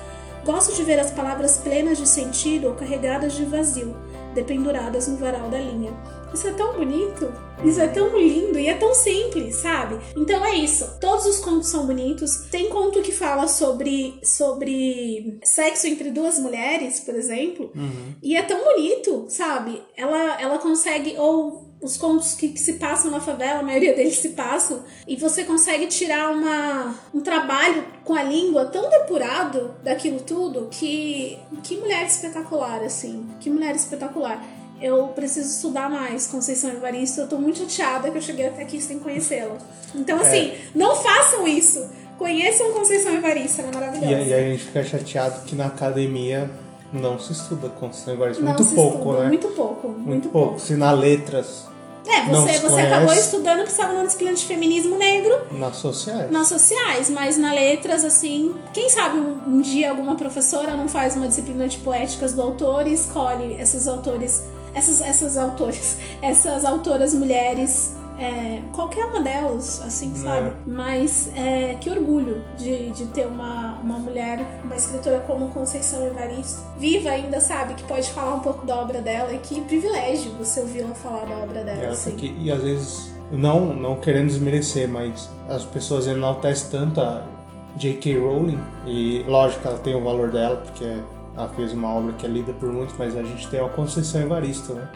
Gosto 0.44 0.74
de 0.74 0.84
ver 0.84 1.00
as 1.00 1.10
palavras 1.10 1.58
plenas 1.58 1.98
de 1.98 2.06
sentido 2.06 2.68
ou 2.68 2.74
carregadas 2.74 3.32
de 3.32 3.44
vazio, 3.44 3.96
dependuradas 4.42 5.08
no 5.08 5.16
varal 5.16 5.48
da 5.50 5.58
linha. 5.58 5.92
Isso 6.32 6.46
é 6.46 6.52
tão 6.52 6.74
bonito, 6.74 7.32
isso 7.64 7.80
é 7.80 7.88
tão 7.88 8.16
lindo 8.16 8.58
e 8.58 8.68
é 8.68 8.74
tão 8.74 8.94
simples, 8.94 9.56
sabe? 9.56 9.98
Então 10.16 10.44
é 10.44 10.54
isso. 10.56 10.98
Todos 11.00 11.24
os 11.26 11.38
contos 11.38 11.68
são 11.68 11.86
bonitos. 11.86 12.44
Tem 12.50 12.68
conto 12.68 13.00
que 13.02 13.10
fala 13.12 13.48
sobre, 13.48 14.18
sobre 14.22 15.38
sexo 15.42 15.86
entre 15.86 16.10
duas 16.10 16.38
mulheres, 16.38 17.00
por 17.00 17.14
exemplo, 17.14 17.70
Uhum. 17.74 18.14
e 18.22 18.36
é 18.36 18.42
tão 18.42 18.62
bonito, 18.62 19.24
sabe? 19.28 19.82
Ela, 19.96 20.40
ela 20.40 20.58
consegue, 20.58 21.14
ou 21.18 21.67
os 21.80 21.96
contos 21.96 22.34
que, 22.34 22.48
que 22.48 22.60
se 22.60 22.74
passam 22.74 23.10
na 23.10 23.20
favela, 23.20 23.60
a 23.60 23.62
maioria 23.62 23.94
deles 23.94 24.18
se 24.18 24.30
passam, 24.30 24.82
e 25.06 25.14
você 25.16 25.44
consegue 25.44 25.86
tirar 25.86 26.30
uma, 26.30 26.94
um 27.14 27.20
trabalho 27.20 27.84
com 28.04 28.14
a 28.14 28.22
língua 28.22 28.66
tão 28.66 28.90
depurado 28.90 29.74
daquilo 29.82 30.20
tudo 30.20 30.68
que. 30.70 31.38
Que 31.62 31.76
mulher 31.76 32.04
espetacular, 32.06 32.82
assim. 32.82 33.26
Que 33.40 33.48
mulher 33.48 33.74
espetacular. 33.76 34.44
Eu 34.80 35.08
preciso 35.08 35.48
estudar 35.56 35.90
mais 35.90 36.26
Conceição 36.28 36.70
Evaristo. 36.70 37.20
Eu 37.20 37.28
tô 37.28 37.36
muito 37.36 37.58
chateada 37.58 38.10
que 38.10 38.18
eu 38.18 38.22
cheguei 38.22 38.46
até 38.46 38.62
aqui 38.62 38.80
sem 38.80 38.98
conhecê-la. 38.98 39.56
Então, 39.94 40.18
assim, 40.20 40.52
não 40.74 40.94
façam 40.94 41.46
isso. 41.48 41.84
Conheçam 42.16 42.72
Conceição 42.72 43.14
Evaristo, 43.14 43.60
ela 43.60 43.68
é 43.68 43.72
E, 43.72 43.74
maravilhosa. 43.74 44.14
aí 44.16 44.34
a 44.34 44.40
gente 44.50 44.64
fica 44.64 44.84
chateado 44.84 45.40
que 45.46 45.54
na 45.54 45.66
academia 45.66 46.50
não 46.92 47.18
se 47.18 47.32
estuda 47.32 47.68
Constituição 47.68 48.14
Evaristo. 48.14 48.42
Não 48.42 48.52
Muito 48.54 48.74
pouco, 48.74 48.98
estuda, 48.98 49.20
né? 49.20 49.28
Muito 49.28 49.48
pouco. 49.48 49.88
Muito, 49.88 50.08
Muito 50.08 50.28
pouco. 50.28 50.60
Se 50.60 50.74
na 50.74 50.90
letras, 50.92 51.66
É, 52.08 52.24
você, 52.24 52.58
você 52.58 52.80
acabou 52.80 53.12
estudando 53.12 53.58
porque 53.58 53.70
estava 53.70 53.92
na 53.92 54.04
disciplina 54.04 54.32
de 54.32 54.44
feminismo 54.44 54.96
negro 54.96 55.42
nas 55.52 55.76
sociais. 55.76 56.30
nas 56.30 56.48
sociais, 56.48 57.10
mas 57.10 57.36
na 57.36 57.52
letras, 57.52 58.02
assim, 58.02 58.54
quem 58.72 58.88
sabe 58.88 59.18
um, 59.18 59.38
um 59.46 59.60
dia 59.60 59.90
alguma 59.90 60.16
professora 60.16 60.74
não 60.74 60.88
faz 60.88 61.16
uma 61.16 61.28
disciplina 61.28 61.68
de 61.68 61.76
poéticas 61.78 62.32
do 62.32 62.40
autor 62.40 62.86
e 62.86 62.94
escolhe 62.94 63.60
esses 63.60 63.86
autores, 63.86 64.42
essas, 64.74 65.02
essas 65.02 65.36
autores, 65.36 65.98
essas 66.22 66.64
autoras 66.64 67.12
mulheres. 67.12 67.97
É, 68.18 68.60
qualquer 68.72 69.04
uma 69.06 69.20
delas, 69.20 69.80
assim, 69.86 70.12
sabe? 70.14 70.52
Mas 70.66 71.30
é, 71.36 71.74
que 71.80 71.88
orgulho 71.88 72.42
de, 72.56 72.90
de 72.90 73.06
ter 73.06 73.26
uma, 73.26 73.78
uma 73.82 73.98
mulher, 73.98 74.44
uma 74.64 74.74
escritora 74.74 75.20
como 75.20 75.48
Conceição 75.50 76.04
Evaristo, 76.06 76.60
viva 76.78 77.10
ainda, 77.10 77.40
sabe? 77.40 77.74
Que 77.74 77.84
pode 77.84 78.10
falar 78.10 78.34
um 78.34 78.40
pouco 78.40 78.66
da 78.66 78.76
obra 78.76 79.00
dela 79.00 79.32
e 79.32 79.38
que 79.38 79.60
privilégio 79.60 80.32
você 80.32 80.60
ouvi-la 80.60 80.94
falar 80.94 81.26
da 81.26 81.36
obra 81.38 81.62
dela, 81.62 81.82
É, 81.82 81.88
assim. 81.88 82.10
porque- 82.10 82.34
e 82.38 82.50
às 82.50 82.62
vezes, 82.62 83.12
não, 83.30 83.66
não 83.74 83.96
querendo 83.96 84.26
desmerecer, 84.26 84.88
mas 84.88 85.28
as 85.48 85.64
pessoas 85.64 86.06
enaltecem 86.08 86.70
tanto 86.70 87.00
a 87.00 87.22
J.K. 87.76 88.18
Rowling, 88.18 88.58
e 88.86 89.24
lógico, 89.28 89.68
ela 89.68 89.78
tem 89.78 89.94
o 89.94 90.02
valor 90.02 90.30
dela, 90.32 90.56
porque 90.56 90.84
ela 91.36 91.48
fez 91.50 91.72
uma 91.72 91.94
obra 91.94 92.12
que 92.14 92.26
é 92.26 92.28
lida 92.28 92.52
por 92.54 92.72
muitos, 92.72 92.96
mas 92.98 93.16
a 93.16 93.22
gente 93.22 93.46
tem 93.48 93.60
a 93.60 93.68
Conceição 93.68 94.20
Evaristo, 94.22 94.72
né? 94.74 94.88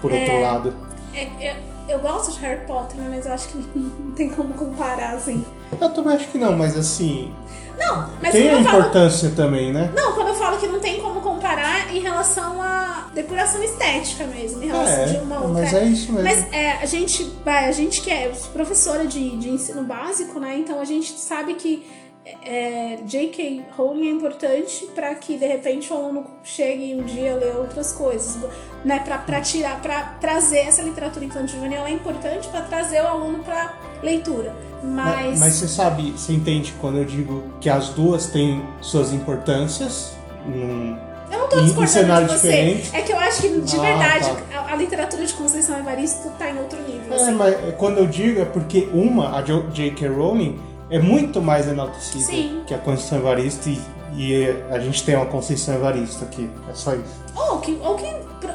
Por 0.00 0.12
outro 0.12 0.40
lado. 0.40 0.72
É, 1.12 1.22
é, 1.48 1.56
eu 1.88 1.98
gosto 1.98 2.32
de 2.32 2.38
Harry 2.40 2.64
Potter, 2.66 2.96
mas 3.08 3.26
eu 3.26 3.32
acho 3.32 3.48
que 3.48 3.58
não 3.78 4.12
tem 4.12 4.28
como 4.30 4.54
comparar, 4.54 5.14
assim. 5.14 5.44
Eu 5.80 5.90
também 5.90 6.14
acho 6.14 6.28
que 6.28 6.38
não, 6.38 6.56
mas 6.56 6.76
assim, 6.76 7.32
Não, 7.78 8.10
mas 8.22 8.32
tem 8.32 8.48
a 8.48 8.52
quando 8.52 8.58
eu 8.58 8.64
falo. 8.64 8.78
importância 8.80 9.30
também, 9.36 9.72
né? 9.72 9.92
Não, 9.94 10.12
quando 10.12 10.28
eu 10.28 10.34
falo 10.34 10.56
que 10.58 10.66
não 10.66 10.80
tem 10.80 11.00
como 11.00 11.20
comparar 11.20 11.94
em 11.94 12.00
relação 12.00 12.60
à 12.62 13.08
depuração 13.14 13.62
estética 13.62 14.24
mesmo, 14.26 14.62
em 14.62 14.66
relação 14.66 15.04
de 15.06 15.16
uma 15.18 15.36
outra. 15.40 15.52
mas 15.62 15.74
é 15.74 15.84
isso 15.84 16.12
mesmo. 16.12 16.28
Mas 16.28 16.52
é, 16.52 16.72
a 16.72 16.86
gente, 16.86 17.24
vai, 17.44 17.68
a 17.68 17.72
gente 17.72 18.00
que 18.00 18.10
é 18.10 18.32
professora 18.52 19.06
de, 19.06 19.36
de 19.36 19.50
ensino 19.50 19.82
básico, 19.84 20.38
né? 20.40 20.56
Então 20.58 20.80
a 20.80 20.84
gente 20.84 21.12
sabe 21.18 21.54
que 21.54 21.86
é, 22.44 22.98
J.K. 23.04 23.64
Rowling 23.76 24.08
é 24.08 24.10
importante 24.10 24.86
para 24.94 25.14
que 25.14 25.36
de 25.36 25.46
repente 25.46 25.92
o 25.92 25.96
aluno 25.96 26.24
chegue 26.42 26.94
um 26.94 27.02
dia 27.04 27.32
a 27.32 27.36
ler 27.36 27.56
outras 27.56 27.92
coisas, 27.92 28.36
né? 28.84 29.00
Para 29.26 29.40
tirar, 29.40 29.80
para 29.80 30.02
trazer 30.20 30.58
essa 30.58 30.82
literatura 30.82 31.24
infantil 31.24 31.56
juvenil 31.56 31.82
é 31.84 31.90
importante 31.90 32.48
para 32.48 32.62
trazer 32.62 33.02
o 33.02 33.06
aluno 33.06 33.42
para 33.44 33.74
leitura. 34.02 34.54
Mas, 34.82 35.40
Mas 35.40 35.54
você 35.54 35.68
sabe, 35.68 36.12
você 36.12 36.32
entende 36.32 36.72
quando 36.80 36.98
eu 36.98 37.04
digo 37.04 37.42
que 37.60 37.68
as 37.68 37.88
duas 37.90 38.26
têm 38.26 38.62
suas 38.80 39.12
importâncias 39.12 40.12
num, 40.46 40.96
eu 41.30 41.38
não 41.40 41.48
tô 41.48 41.60
discordando 41.60 42.26
de 42.28 42.38
você. 42.38 42.48
diferente. 42.48 42.90
É 42.96 43.02
que 43.02 43.12
eu 43.12 43.18
acho 43.18 43.42
que 43.42 43.60
de 43.60 43.76
Ah, 43.76 43.82
verdade 43.82 44.24
tá. 44.50 44.60
a, 44.60 44.72
a 44.72 44.76
literatura 44.76 45.26
de 45.26 45.32
Conceição 45.34 45.78
Evaristo 45.78 46.30
tá 46.38 46.48
em 46.50 46.58
outro 46.58 46.80
nível. 46.82 47.12
É, 47.12 47.16
assim. 47.16 47.32
mas 47.32 47.56
quando 47.76 47.98
eu 47.98 48.06
digo 48.06 48.40
é 48.40 48.44
porque 48.46 48.88
uma, 48.92 49.36
a 49.36 49.42
J.K. 49.42 50.08
Rowling, 50.08 50.58
é 50.90 50.98
muito 50.98 51.40
mais 51.42 51.68
enaltecida 51.68 52.24
Sim. 52.24 52.62
que 52.66 52.74
a 52.74 52.78
Conceição 52.78 53.18
Evaristo 53.18 53.68
e, 53.68 53.80
e 54.16 54.46
a 54.70 54.78
gente 54.78 55.04
tem 55.04 55.16
uma 55.16 55.26
Conceição 55.26 55.74
Evaristo 55.74 56.24
aqui. 56.24 56.50
É 56.68 56.74
só 56.74 56.94
isso. 56.94 57.24
Ou, 57.36 57.60
que, 57.60 57.78
ou, 57.82 57.94
que, 57.96 58.06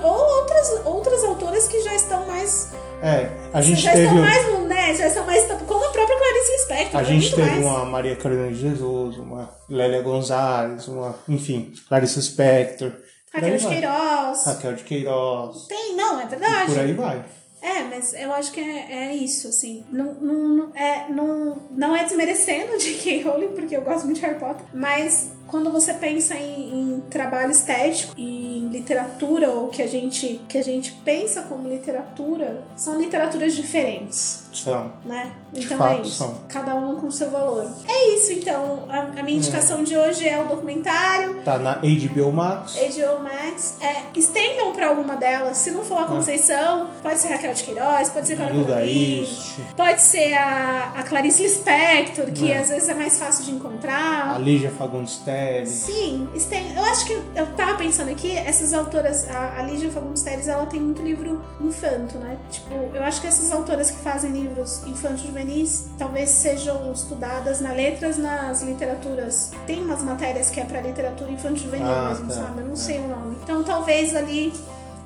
ou 0.04 0.40
outras, 0.40 0.82
outras 0.86 1.24
autoras 1.24 1.68
que 1.68 1.82
já 1.82 1.94
estão 1.96 2.26
mais. 2.26 2.72
É, 3.02 3.30
a 3.54 3.62
gente 3.62 3.82
já 3.82 3.92
teve, 3.92 4.06
estão 4.06 4.20
mais, 4.20 4.68
né? 4.68 4.96
Já 4.96 5.08
estão 5.08 5.26
mais. 5.26 5.46
Como 5.46 5.86
a 5.86 5.92
própria 5.92 6.18
Clarice 6.18 6.52
Lispector. 6.54 7.00
a 7.00 7.04
né, 7.04 7.10
gente 7.10 7.36
teve 7.36 7.50
mais. 7.50 7.66
uma 7.66 7.86
Maria 7.86 8.16
Carolina 8.16 8.50
de 8.50 8.60
Jesus, 8.60 9.18
uma 9.18 9.50
Lélia 9.70 10.02
Gonzalez, 10.02 10.88
uma, 10.88 11.16
enfim, 11.28 11.74
Clarice 11.88 12.22
Spector. 12.22 12.92
Raquel 13.34 13.58
de. 13.58 13.68
Queiroz. 13.68 14.46
Raquel 14.46 14.74
de 14.74 14.84
Queiroz. 14.84 15.68
Tem, 15.68 15.96
não, 15.96 16.20
é 16.22 16.26
verdade. 16.26 16.72
Por 16.72 16.80
aí 16.80 16.94
vai. 16.94 17.26
É, 17.64 17.82
mas 17.84 18.14
eu 18.14 18.34
acho 18.34 18.52
que 18.52 18.60
é, 18.60 18.92
é 19.10 19.16
isso, 19.16 19.48
assim. 19.48 19.86
Não, 19.90 20.14
não, 20.16 20.34
não- 20.50 20.76
é, 20.76 21.08
não, 21.10 21.56
não 21.72 21.96
é 21.96 22.04
desmerecendo 22.04 22.78
J.K. 22.78 23.22
Rowling, 23.24 23.56
porque 23.56 23.78
eu 23.78 23.82
gosto 23.82 24.04
muito 24.06 24.20
de 24.20 24.26
Harry 24.26 24.38
Potter, 24.38 24.66
mas 24.74 25.32
quando 25.54 25.72
você 25.72 25.94
pensa 25.94 26.34
em, 26.34 26.96
em 26.96 27.00
trabalho 27.12 27.52
estético 27.52 28.16
e 28.18 28.58
em 28.58 28.70
literatura, 28.70 29.52
ou 29.52 29.68
que 29.68 29.84
a, 29.84 29.88
gente, 29.88 30.42
que 30.50 30.58
a 30.58 30.64
gente 30.64 30.94
pensa 31.06 31.44
como 31.44 31.70
literatura, 31.70 32.64
são 32.76 33.00
literaturas 33.00 33.54
diferentes, 33.56 34.46
São. 34.52 34.92
né? 35.06 35.32
Então 35.54 35.78
fato, 35.78 36.00
é 36.00 36.02
isso. 36.02 36.10
são. 36.18 36.36
Cada 36.50 36.74
um 36.74 36.96
com 36.96 37.12
seu 37.12 37.30
valor. 37.30 37.70
É 37.88 38.16
isso, 38.16 38.32
então. 38.34 38.86
A, 38.90 39.20
a 39.20 39.22
minha 39.24 39.38
indicação 39.38 39.84
de 39.84 39.96
hoje 39.96 40.28
é 40.28 40.42
o 40.42 40.48
documentário. 40.48 41.44
Tá 41.46 41.60
na 41.60 41.74
HBO 41.76 42.32
Max. 42.32 42.74
HBO 42.76 43.22
Max, 43.24 43.78
é, 43.80 44.06
estendam 44.16 44.74
pra 44.74 44.88
alguma 44.88 45.16
delas. 45.16 45.58
Se 45.58 45.70
não 45.70 45.84
for 45.84 46.00
a 46.00 46.06
Conceição, 46.06 46.90
pode 47.04 47.20
ser 47.20 47.28
Raquel 47.28 47.54
de 47.54 47.64
Queiroz, 47.64 48.10
pode 48.10 48.26
ser 48.26 48.36
Clara 48.38 48.84
Ist, 48.86 49.60
pode 49.78 50.02
ser 50.02 50.34
a, 50.34 50.94
a 50.96 51.04
Clarice 51.04 51.44
Lispector, 51.44 52.26
que 52.34 52.52
É. 52.52 52.58
às 52.58 52.70
vezes 52.70 52.90
é 52.90 52.96
mais 52.96 53.20
fácil 53.20 53.46
de 53.46 53.52
a 53.52 53.54
encontrar. 53.54 54.42
Lígia 54.42 54.72
Fagundes 54.72 55.18
Sim, 55.66 56.28
eu 56.76 56.84
acho 56.86 57.06
que 57.06 57.14
eu 57.36 57.46
tava 57.56 57.76
pensando 57.78 58.10
aqui, 58.12 58.36
essas 58.38 58.74
autoras, 58.74 59.28
a, 59.30 59.60
a 59.60 59.64
Lígia 59.64 59.90
Fagundes 59.92 60.24
Telles, 60.24 60.48
ela 60.48 60.66
tem 60.66 60.80
muito 60.80 61.02
livro 61.02 61.42
infanto, 61.62 62.18
né? 62.18 62.38
Tipo, 62.52 62.74
eu 62.94 63.04
acho 63.04 63.22
que 63.22 63.28
essas 63.28 63.52
autoras 63.52 63.92
que 63.92 63.98
fazem 63.98 64.32
livros 64.32 64.82
infanto-juvenis 64.86 65.88
talvez 65.98 66.30
sejam 66.30 66.92
estudadas 66.92 67.62
na 67.62 67.72
letras, 67.74 68.18
nas 68.18 68.62
literaturas. 68.62 69.52
Tem 69.66 69.82
umas 69.82 70.02
matérias 70.04 70.50
que 70.50 70.60
é 70.60 70.66
pra 70.66 70.82
literatura 70.82 71.32
infanto-juvenil 71.32 71.88
Ah, 71.88 72.10
mesmo, 72.10 72.28
tá. 72.28 72.34
sabe? 72.36 72.62
Eu 72.62 72.68
não 72.68 72.76
sei 72.76 73.00
o 73.00 73.08
nome. 73.08 73.38
Então 73.44 73.64
talvez 73.64 74.16
ali 74.16 74.54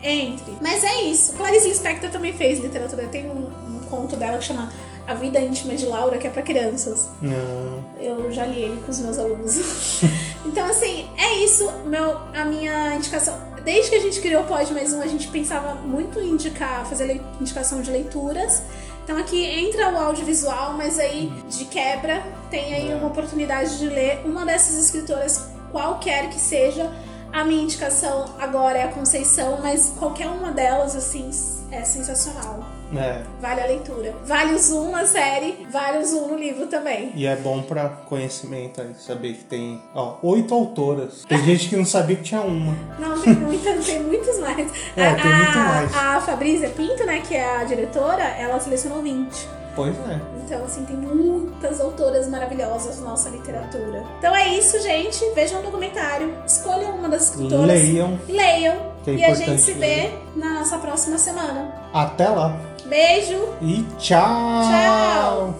entre. 0.04 0.54
Mas 0.62 0.84
é 0.84 1.02
isso. 1.04 1.34
Clarice 1.34 1.68
Lispector 1.68 2.10
também 2.10 2.34
fez 2.34 2.60
literatura. 2.60 3.08
Tem 3.08 3.30
um, 3.30 3.48
um 3.48 3.80
conto 3.90 4.16
dela 4.16 4.38
que 4.38 4.46
chama 4.46 4.72
A 5.08 5.14
Vida 5.14 5.40
Íntima 5.40 5.74
de 5.74 5.86
Laura, 5.86 6.18
que 6.18 6.28
é 6.28 6.30
pra 6.30 6.42
crianças. 6.42 7.10
Não. 7.22 7.86
Eu 8.00 8.32
já 8.32 8.46
li 8.46 8.62
ele 8.62 8.82
com 8.86 8.92
os 8.92 9.00
meus 9.00 9.18
alunos. 9.18 10.02
então, 10.46 10.66
assim, 10.66 11.10
é 11.18 11.36
isso. 11.44 11.72
Meu, 11.86 12.18
a 12.36 12.46
minha 12.46 12.96
indicação. 12.96 13.36
Desde 13.64 13.90
que 13.90 13.96
a 13.96 14.02
gente 14.02 14.20
criou 14.22 14.44
o 14.44 14.46
Pod 14.46 14.72
Mais 14.74 14.94
Um, 14.94 15.02
a 15.02 15.08
gente 15.08 15.28
pensava 15.28 15.76
muito 15.76 16.20
em 16.20 16.32
indicar, 16.32 16.86
fazer 16.86 17.22
indicação 17.40 17.82
de 17.82 17.92
leituras. 17.92 18.62
Então 19.04 19.18
aqui 19.18 19.42
entra 19.42 19.90
o 19.90 19.98
audiovisual, 19.98 20.74
mas 20.74 21.00
aí 21.00 21.32
de 21.50 21.64
quebra 21.64 22.22
tem 22.50 22.74
aí 22.74 22.94
uma 22.94 23.08
oportunidade 23.08 23.80
de 23.80 23.88
ler 23.88 24.20
uma 24.26 24.46
dessas 24.46 24.78
escritoras, 24.78 25.46
qualquer 25.72 26.30
que 26.30 26.38
seja. 26.38 26.92
A 27.32 27.44
minha 27.46 27.64
indicação 27.64 28.26
agora 28.38 28.78
é 28.78 28.84
a 28.84 28.88
Conceição, 28.90 29.60
mas 29.62 29.94
qualquer 29.98 30.28
uma 30.28 30.52
delas, 30.52 30.94
assim, 30.94 31.30
é 31.72 31.84
sensacional. 31.84 32.66
É. 32.96 33.22
Vale 33.42 33.62
a 33.62 33.66
leitura. 33.66 34.16
Vale 34.26 34.54
o 34.54 34.58
zoom 34.60 34.92
na 34.92 35.06
série, 35.06 35.68
vale 35.72 35.98
o 36.00 36.06
zoom 36.06 36.28
no 36.30 36.38
livro 36.38 36.68
também. 36.68 37.12
E 37.16 37.26
é 37.28 37.36
bom 37.36 37.62
pra 37.62 37.90
conhecimento 37.90 38.80
aí, 38.82 38.94
saber 38.96 39.34
que 39.34 39.44
tem, 39.44 39.82
ó, 39.94 40.16
oito 40.24 40.54
autoras. 40.54 41.24
Tem 41.28 41.44
gente 41.44 41.70
que 41.70 41.76
não 41.76 41.86
sabia 41.86 42.16
que 42.16 42.24
tinha 42.24 42.42
uma. 42.42 42.74
Não, 43.00 43.20
tem, 43.22 43.34
muita, 43.34 43.74
tem 43.74 44.02
muitos 44.04 44.40
mais. 44.40 44.58
É, 44.96 45.08
a, 45.10 45.16
tem 45.16 45.36
muito 45.36 45.58
a- 45.58 45.64
mais. 45.64 45.96
A 45.98 46.22
Fabrícia 46.22 46.70
Pinto, 46.70 47.06
né, 47.06 47.22
que 47.28 47.36
é 47.36 47.58
a 47.58 47.64
diretora, 47.64 48.24
ela 48.24 48.60
selecionou 48.60 49.02
20. 49.02 49.48
Pois 49.76 49.96
é. 50.10 50.20
Então, 50.44 50.64
assim, 50.64 50.84
tem 50.86 50.96
muitas 50.96 51.80
autoras 51.80 52.28
maravilhosas 52.28 53.00
na 53.00 53.10
nossa 53.12 53.30
literatura. 53.30 54.04
Então 54.18 54.36
é 54.36 54.48
isso, 54.56 54.82
gente. 54.82 55.24
Vejam 55.36 55.60
o 55.60 55.64
documentário, 55.64 56.34
escolham 56.48 56.96
uma 56.96 57.08
das 57.10 57.24
escritoras. 57.30 57.68
Leiam. 57.68 58.20
Leiam. 58.28 58.97
Que 59.16 59.24
é 59.24 59.30
e 59.30 59.32
a 59.32 59.34
gente 59.34 59.62
se 59.62 59.72
vê 59.72 60.12
na 60.36 60.56
nossa 60.56 60.78
próxima 60.80 61.18
semana. 61.18 61.72
Até 61.94 62.28
lá. 62.28 62.60
Beijo! 62.86 63.56
E 63.62 63.84
tchau! 63.98 64.64
Tchau. 64.64 65.56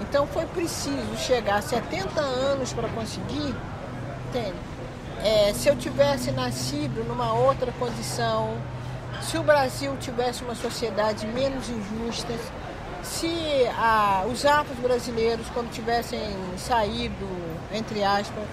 Então 0.00 0.24
foi 0.28 0.46
preciso 0.46 1.16
chegar 1.16 1.56
a 1.56 1.62
70 1.62 2.20
anos 2.20 2.72
para 2.72 2.88
conseguir, 2.90 3.52
entende? 4.28 4.54
É, 5.24 5.52
se 5.54 5.68
eu 5.68 5.74
tivesse 5.74 6.30
nascido 6.30 7.02
numa 7.02 7.32
outra 7.32 7.72
condição, 7.72 8.56
se 9.20 9.36
o 9.36 9.42
Brasil 9.42 9.96
tivesse 9.98 10.44
uma 10.44 10.54
sociedade 10.54 11.26
menos 11.26 11.68
injusta, 11.68 12.32
se 13.02 13.66
ah, 13.76 14.24
os 14.30 14.46
atos 14.46 14.76
brasileiros, 14.76 15.48
quando 15.52 15.68
tivessem 15.72 16.20
saído, 16.56 17.26
entre 17.72 18.04
aspas, 18.04 18.44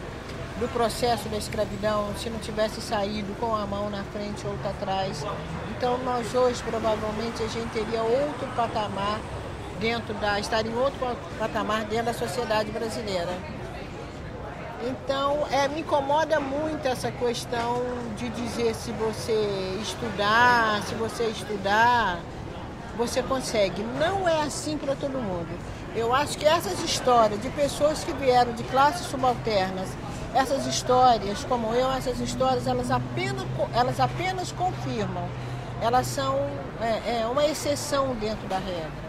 do 0.60 0.67
processo 0.74 1.30
da 1.30 1.38
escravidão, 1.38 2.13
se 2.17 2.30
não 2.30 2.39
tivesse 2.39 2.82
saído 2.82 3.34
com 3.39 3.56
a 3.56 3.65
mão 3.65 3.89
na 3.89 4.04
frente 4.04 4.45
ou 4.45 4.52
outra 4.52 4.69
atrás, 4.72 5.24
então 5.78 5.98
nós 6.00 6.34
hoje 6.36 6.62
provavelmente 6.63 7.41
a 7.41 7.48
gente 7.48 7.69
teria 7.72 8.02
outro 8.04 8.48
patamar 8.56 9.19
dentro 9.80 10.13
da 10.15 10.39
estaria 10.39 10.72
em 10.72 10.76
outro 10.76 11.00
patamar 11.39 11.86
dentro 11.86 12.08
da 12.08 12.13
sociedade 12.13 12.72
brasileira. 12.72 13.34
Então, 14.82 15.45
é, 15.52 15.67
me 15.67 15.82
incomoda 15.82 16.39
muito 16.39 16.88
essa 16.88 17.12
questão 17.12 17.82
de 18.17 18.30
dizer 18.30 18.74
se 18.74 18.91
você 18.93 19.78
estudar, 19.82 20.82
se 20.84 20.95
você 20.95 21.26
estudar, 21.26 22.19
você 22.98 23.22
consegue. 23.22 23.82
Não 24.00 24.28
é 24.28 24.41
assim 24.41 24.78
para 24.78 24.95
todo 24.95 25.13
mundo. 25.13 25.50
Eu 25.95 26.13
acho 26.13 26.38
que 26.38 26.45
essas 26.45 26.82
histórias 26.82 27.41
de 27.41 27.50
pessoas 27.50 28.04
que 28.04 28.13
vieram 28.13 28.54
de 28.54 28.63
classes 28.63 29.08
subalternas, 29.08 29.89
essas 30.34 30.65
histórias, 30.68 31.44
como 31.46 31.74
eu, 31.74 31.92
essas 31.92 32.20
histórias, 32.20 32.68
elas 32.68 32.92
apenas, 32.92 33.46
elas 33.74 34.00
apenas 34.00 34.52
confirmam. 34.52 35.28
Elas 35.82 36.08
são 36.08 36.36
é, 36.82 37.22
é, 37.22 37.26
uma 37.26 37.46
exceção 37.46 38.13
dentro 38.15 38.48
da 38.48 38.58
regra. 38.58 39.09